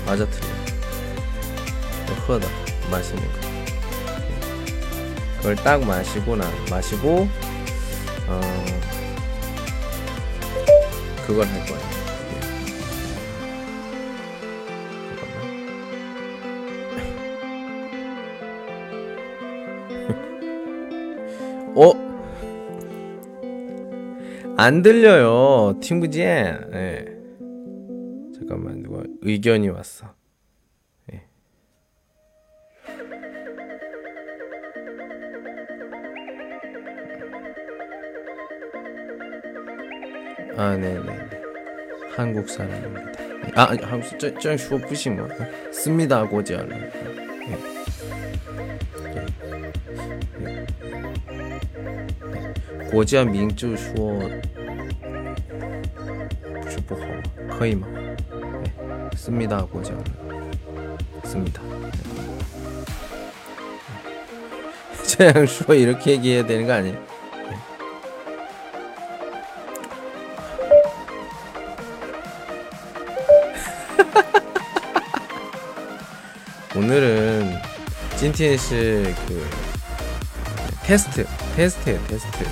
[0.06, 0.48] 맞아 틀려.
[2.28, 2.50] 허다
[2.92, 3.40] 마시는 거.
[4.20, 5.38] 네.
[5.38, 7.30] 그걸 딱 마시고 나 마시고
[8.28, 8.42] 어
[11.26, 11.82] 그걸 할 거예요.
[12.30, 12.40] 예.
[21.76, 21.94] 어?
[24.58, 25.80] 안 들려요.
[25.82, 26.22] 팀부지.
[26.22, 27.06] 예.
[28.36, 30.14] 잠깐만 누가 의견이 왔어.
[40.63, 41.31] 아, 네네.
[42.17, 43.13] 한국 사람입니다.
[43.55, 45.29] 아, 아니, 한국 저, 저说不行吗?
[45.73, 46.75] 씁니다, 고지알로.
[46.77, 46.91] 예.
[47.49, 47.57] 예.
[50.43, 50.67] 예.
[52.91, 54.19] 国家名就说
[56.63, 57.23] 不是不好吗？
[57.59, 57.87] 可以吗？
[57.93, 59.17] 예.
[59.17, 60.03] 씁니다, 고지알로.
[61.25, 61.63] 씁니다.
[61.63, 61.91] 예.
[65.05, 66.97] 这样说 이렇게 얘기해야 되는 거 아니에요?
[78.34, 79.48] 찐티에시 그
[80.84, 81.26] 테스트
[81.56, 82.46] 테스트예요 테스트.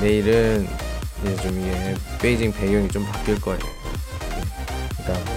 [0.00, 0.68] 내일은
[1.22, 3.60] 이제 좀 이게 베이징 배경이 좀 바뀔 거예요.
[4.96, 5.32] 그러니까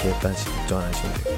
[0.00, 1.36] 비했다시 걱정 안 하시면 돼요?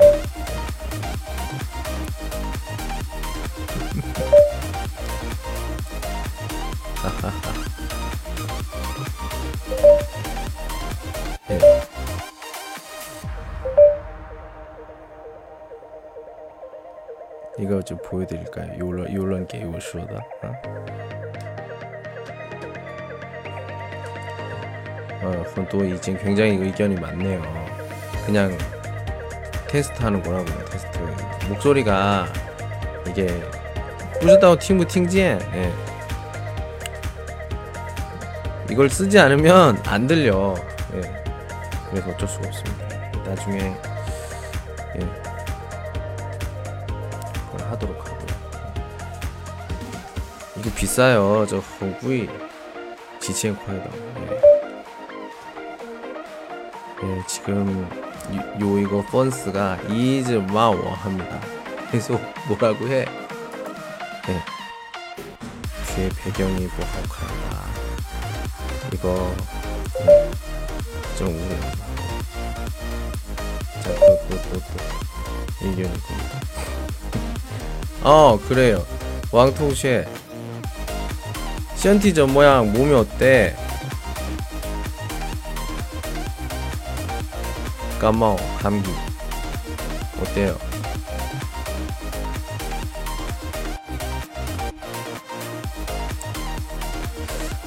[11.49, 11.87] 네.
[17.91, 18.79] 좀 보여드릴까요?
[18.79, 20.15] 요런 요런 게 요쇼다.
[20.45, 20.53] 어?
[25.23, 27.43] 어, 그건 또 이젠 굉장히 의견이 많네요.
[28.25, 28.57] 그냥
[29.67, 30.99] 테스트 하는 거라고 테스트.
[31.49, 32.27] 목소리가
[33.09, 33.27] 이게
[34.21, 35.21] 뿌듯하고 팀부 팅지.
[35.21, 35.73] 예.
[38.71, 40.55] 이걸 쓰지 않으면 안 들려.
[40.95, 41.01] 예.
[41.91, 42.89] 그래서 어쩔 수가 없습니다.
[43.25, 43.75] 나중에
[50.81, 51.47] 비싸요.
[51.47, 52.27] 저 호구이
[53.55, 53.91] 콰이다.
[54.17, 54.41] 예.
[57.03, 57.87] 예, 지금
[58.35, 61.39] 요, 요 이거 펀스가 이즈 마워 합니다.
[61.91, 62.19] 계속
[62.49, 63.05] 뭐라고 해?
[64.31, 64.43] 예.
[65.95, 67.71] 뒤에 배경이 뭐 하카야.
[68.95, 69.35] 이거
[70.01, 70.31] 음,
[71.19, 71.61] 좀 우울해.
[73.83, 75.67] 자, 또, 또, 또, 또.
[75.67, 76.41] 의견이 겁니다.
[78.03, 78.87] 어, 그래요.
[79.31, 80.30] 왕통쉐.
[81.81, 83.57] 시언티 저 모양 몸이 어때?
[87.99, 88.91] 까마오, 감기.
[90.21, 90.59] 어때요?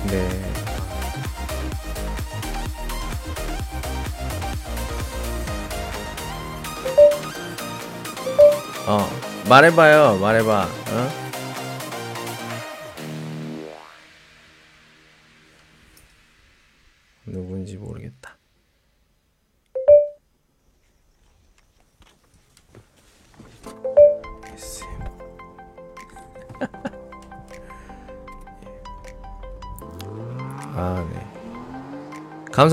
[0.05, 0.29] 네.
[8.85, 9.09] 어,
[9.49, 10.67] 말해봐요, 말해봐.
[10.91, 11.22] 어?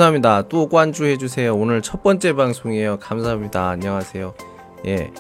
[0.01, 0.48] 감사합니다.
[0.48, 1.55] 또 관주해 주세요.
[1.55, 2.98] 오늘 첫 번째 방송이에요.
[3.01, 3.68] 감사합니다.
[3.68, 4.32] 안녕하세요.
[4.86, 5.12] 예.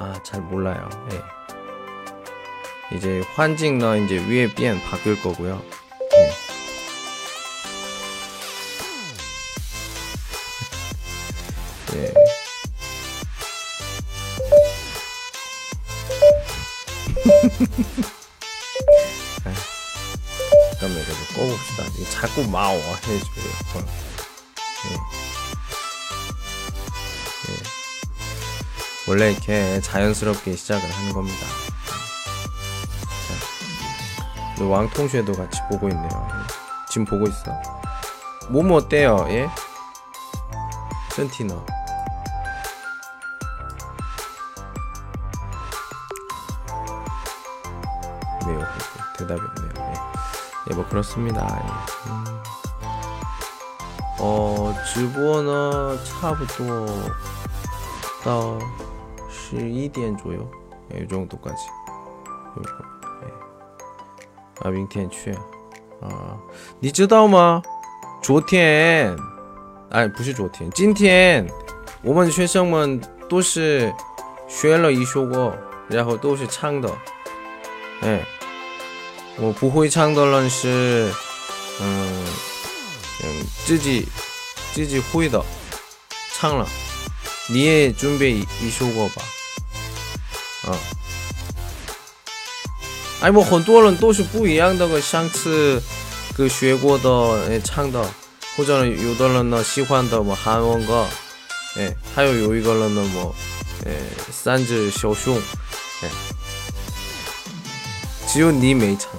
[0.00, 0.88] 아, 잘 몰라요.
[1.12, 2.96] 예.
[2.96, 5.62] 이제 환징너 이제 위에 삐엔 바뀔 거고요.
[22.50, 23.52] 마워 해줘요.
[23.74, 23.78] 어.
[24.90, 24.94] 예.
[27.52, 27.62] 예.
[29.08, 31.46] 원래 이렇게 자연스럽게 시작을 하는 겁니다.
[34.56, 36.08] 자, 왕통쉐도 같이 보고 있네요.
[36.88, 37.50] 지금 보고 있어.
[38.48, 39.26] 몸 어때요?
[39.28, 39.48] 예?
[41.16, 41.64] 센티너.
[48.46, 48.62] 매우
[49.16, 49.72] 대답이 없네요.
[49.78, 49.94] 예,
[50.70, 51.46] 예, 뭐 그렇습니다.
[51.64, 52.21] 예.
[54.21, 54.21] 음.
[54.21, 56.87] 어, 直播呢,差不多
[58.23, 58.57] 到
[59.29, 60.39] 十一点左右，
[60.91, 61.67] 哎，有정도까지
[62.55, 62.75] 有种，
[63.21, 65.31] 哎，啊，明天去
[66.01, 66.37] 啊，
[66.79, 67.61] 你知道吗？
[68.21, 69.15] 昨天，
[69.91, 71.47] 哎，不是昨天，今天
[72.01, 72.99] 我们学生们
[73.29, 73.93] 都是
[74.47, 75.53] 学了一首歌，
[75.87, 76.91] 然后都是唱的，
[78.01, 78.25] 哎，
[79.37, 81.11] 我不会唱的人是，
[81.79, 82.25] 嗯
[83.24, 84.06] 嗯，自己
[84.74, 85.44] 自己会的，
[86.34, 86.68] 唱了。
[87.48, 89.22] 你也准备一首歌吧，
[90.64, 90.78] 啊，
[93.20, 95.82] 哎，我很多人都是不一样的，上次
[96.36, 97.10] 个学过的，
[97.48, 98.08] 哎，唱的，
[98.56, 101.04] 或者有的人呢喜欢的我韩文歌，
[101.76, 103.34] 哎，还有有一个人呢我，
[103.84, 103.92] 哎，
[104.32, 105.36] 三只小熊，
[106.02, 106.08] 哎，
[108.28, 109.10] 只有你没唱。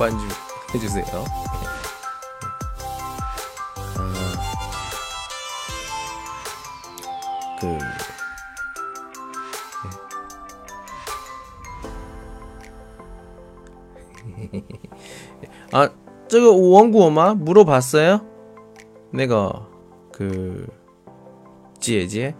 [0.00, 0.26] 관주
[0.74, 1.04] 해주세요.
[1.06, 1.10] 예.
[3.98, 4.08] 아,
[7.60, 7.78] 그,
[14.54, 14.64] 예.
[15.72, 15.90] 아,
[16.28, 17.34] 这个원고吗?
[17.34, 18.20] 물어봤어요?
[19.10, 19.68] 내가
[20.12, 20.66] 그
[21.78, 22.34] 姐姐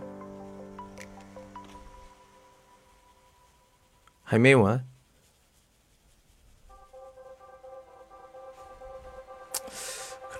[4.24, 4.89] 还没完。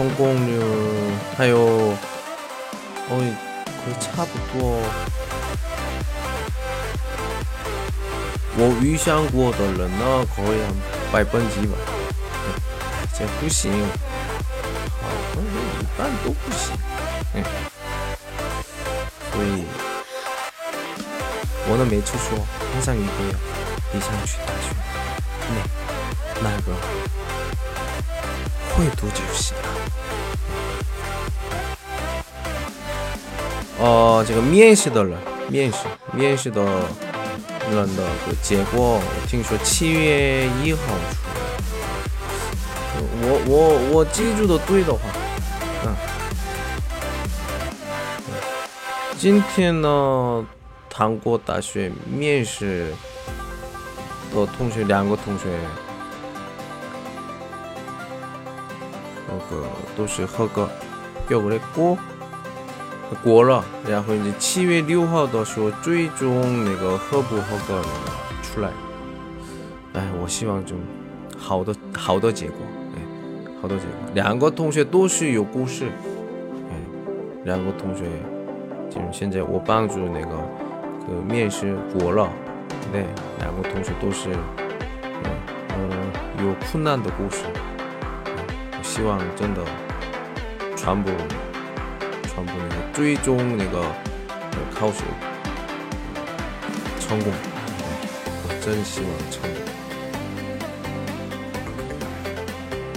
[0.00, 0.60] 成功率
[1.36, 1.58] 还有，
[3.08, 3.10] 哦，
[3.84, 4.80] 그差不多。
[8.58, 10.58] 我遇上过的人呢，可以
[11.12, 11.76] 百分之百。
[13.18, 13.70] 这不行，
[15.00, 16.76] 好像一般都不行。
[17.34, 17.42] 嗯，
[19.32, 19.64] 所以
[21.68, 22.38] 我呢没出说，
[22.74, 23.36] 항상얘기해요
[23.92, 24.64] 你想去大学，
[25.48, 25.54] 那
[26.42, 26.68] 那个
[28.81, 29.63] 会读就行了。
[33.79, 35.15] 哦，这个面试的人，
[35.49, 35.77] 面试
[36.13, 36.63] 面试的
[37.71, 40.79] 人的个结果，我听说七月一号
[41.11, 41.17] 出。
[43.23, 43.53] 我我
[43.91, 44.99] 我记住的对的话，
[45.85, 45.95] 嗯，
[49.17, 50.45] 今天呢，
[50.91, 52.93] 韩国大学面试
[54.33, 55.45] 的同学两个同学，
[59.31, 59.63] 那个
[59.95, 60.69] 都是合格，
[61.27, 61.97] 给我来过，
[63.23, 67.81] 过了，然后你七月六号的时候最终那个合不合格
[68.43, 68.69] 出来，
[69.93, 70.75] 哎，我希望就
[71.37, 72.57] 好的好的结果。
[72.95, 73.01] 哎
[73.61, 75.85] 好多结果，两个同学都是有故事。
[76.71, 76.75] 哎，
[77.45, 78.05] 两个同学，
[78.89, 80.35] 就是现在我帮助那个
[81.05, 82.27] 个面试过了，
[82.91, 83.05] 对，
[83.37, 84.29] 两个同学都是，
[85.03, 87.43] 嗯，有困难的故事。
[88.93, 89.61] 希望真的
[90.75, 91.09] 全部，
[92.27, 93.81] 全部那个最终那个
[94.75, 94.97] 考试
[96.99, 97.31] 成功。
[98.43, 99.61] 我真希望成功。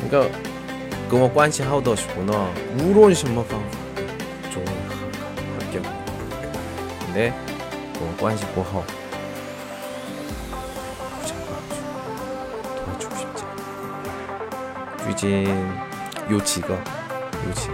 [0.02, 0.28] 那个。
[1.06, 2.32] 跟我关系好的时候呢，
[2.80, 3.66] 无论什么方法，
[4.50, 4.94] 终于合
[5.52, 5.78] 合格。
[6.98, 7.30] 근데
[7.92, 8.82] 跟我关系不好，
[15.23, 15.47] 最近
[16.29, 17.73] 有几个，有几个。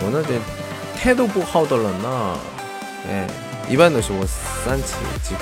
[0.00, 0.40] 我那点
[0.96, 2.38] 态度不好的人呢，
[3.08, 3.26] 哎，
[3.68, 5.40] 一般都是我三次机会。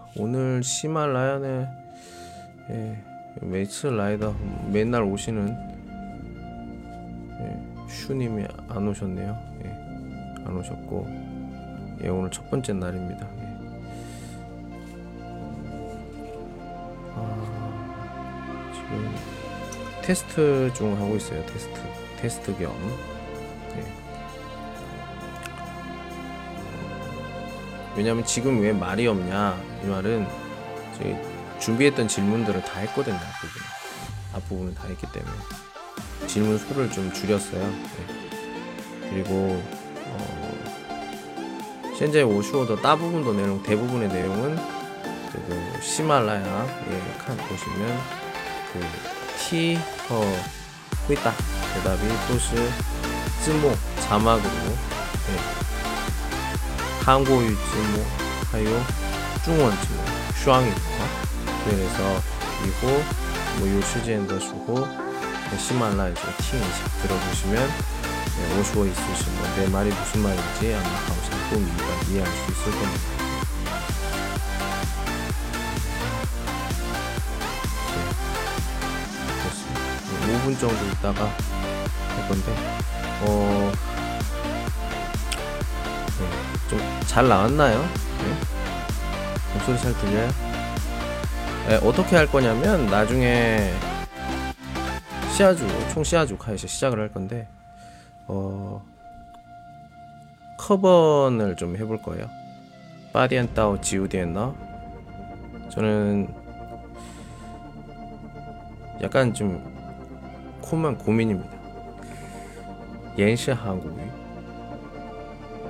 [0.17, 1.67] 오늘 시말라야네
[2.69, 2.97] 예,
[3.41, 4.35] 매츠 라이더
[4.71, 5.57] 맨날 오시는
[7.39, 9.37] 예, 슈님이 안 오셨네요.
[9.63, 9.69] 예,
[10.45, 11.07] 안 오셨고
[12.03, 13.27] 예, 오늘 첫 번째 날입니다.
[13.39, 13.51] 예.
[20.01, 21.45] 테스트 중 하고 있어요.
[21.45, 21.79] 테스트
[22.17, 22.73] 테스트 겸.
[23.75, 24.00] 네.
[27.95, 29.61] 왜냐면 지금 왜 말이 없냐?
[29.83, 30.27] 이 말은
[30.97, 31.15] 저희
[31.59, 33.61] 준비했던 질문들을 다 했거든요 앞부분
[34.33, 35.35] 앞부분은 다 했기 때문에.
[36.27, 37.61] 질문 수를 좀 줄였어요.
[37.61, 39.09] 네.
[39.09, 39.61] 그리고
[40.05, 40.51] 어,
[41.97, 44.57] 현재 오슈어도 따 부분도 내용 대부분의 내용은
[45.31, 47.99] 그 시말라야 예, 칸 보시면
[48.71, 48.79] 그
[49.39, 50.21] 티허
[51.07, 51.33] 후이다
[51.73, 52.55] 대답이 또스
[53.41, 54.90] 쓰모 자막으로
[57.05, 58.05] 한국어 즈모
[58.51, 58.85] 하요
[59.43, 60.03] 중원 즈모
[60.35, 60.71] 슈앙이
[61.65, 62.21] 그래서
[62.65, 63.03] 이거
[63.59, 64.87] 뭐요 시즌도 주고
[65.57, 67.69] 시말라에서 팅이시 들어보시면
[68.37, 73.03] 네, 오시고 있으시면 내 말이 무슨 말인지 아마 감상 또 이해가 이해할 수 있을 겁니다.
[77.93, 77.99] 네,
[79.41, 80.45] 그렇습니다.
[80.45, 81.25] 5분 정도 있다가
[82.15, 82.55] 할 건데
[83.23, 83.90] 어.
[87.10, 87.78] 잘 나왔나요?
[87.80, 89.54] 네?
[89.54, 90.28] 목소리 잘 들려요?
[91.68, 93.72] 네, 어떻게 할 거냐면 나중에
[95.32, 97.48] 시아주 총 시아주 카에서 시작을 할 건데
[98.26, 98.84] 어
[100.58, 102.28] 커번을 좀 해볼 거예요.
[103.12, 104.54] 빠디안 따오 지우디엔너
[105.70, 106.28] 저는
[109.02, 109.62] 약간 좀
[110.60, 111.56] 코만 고민입니다.
[113.18, 113.96] 연시 한국어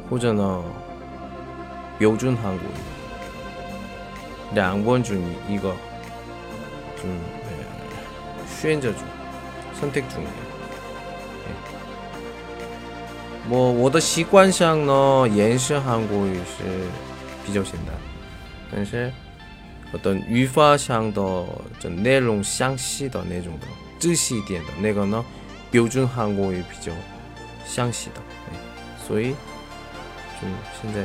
[0.08, 0.62] 或者呢
[2.00, 2.96] 标准韩国语
[4.54, 5.74] 两번 중 이거
[7.00, 7.66] 좀 네,
[8.48, 9.06] 选择중
[9.80, 10.30] 선택 중이에요.
[11.44, 11.66] 네.
[13.48, 16.64] 뭐我的习惯上呢延伸韩国语是
[17.44, 17.94] 比较简单
[18.72, 19.12] 但是
[19.92, 21.44] 어떤语法上的
[21.78, 23.66] 这内容详细的那种的
[23.98, 25.24] 仔细一点的那个呢
[25.70, 26.92] 标准韩国语比较
[27.64, 28.58] 详细的对
[29.06, 29.34] 所以
[30.40, 30.50] 좀
[30.80, 31.04] 现在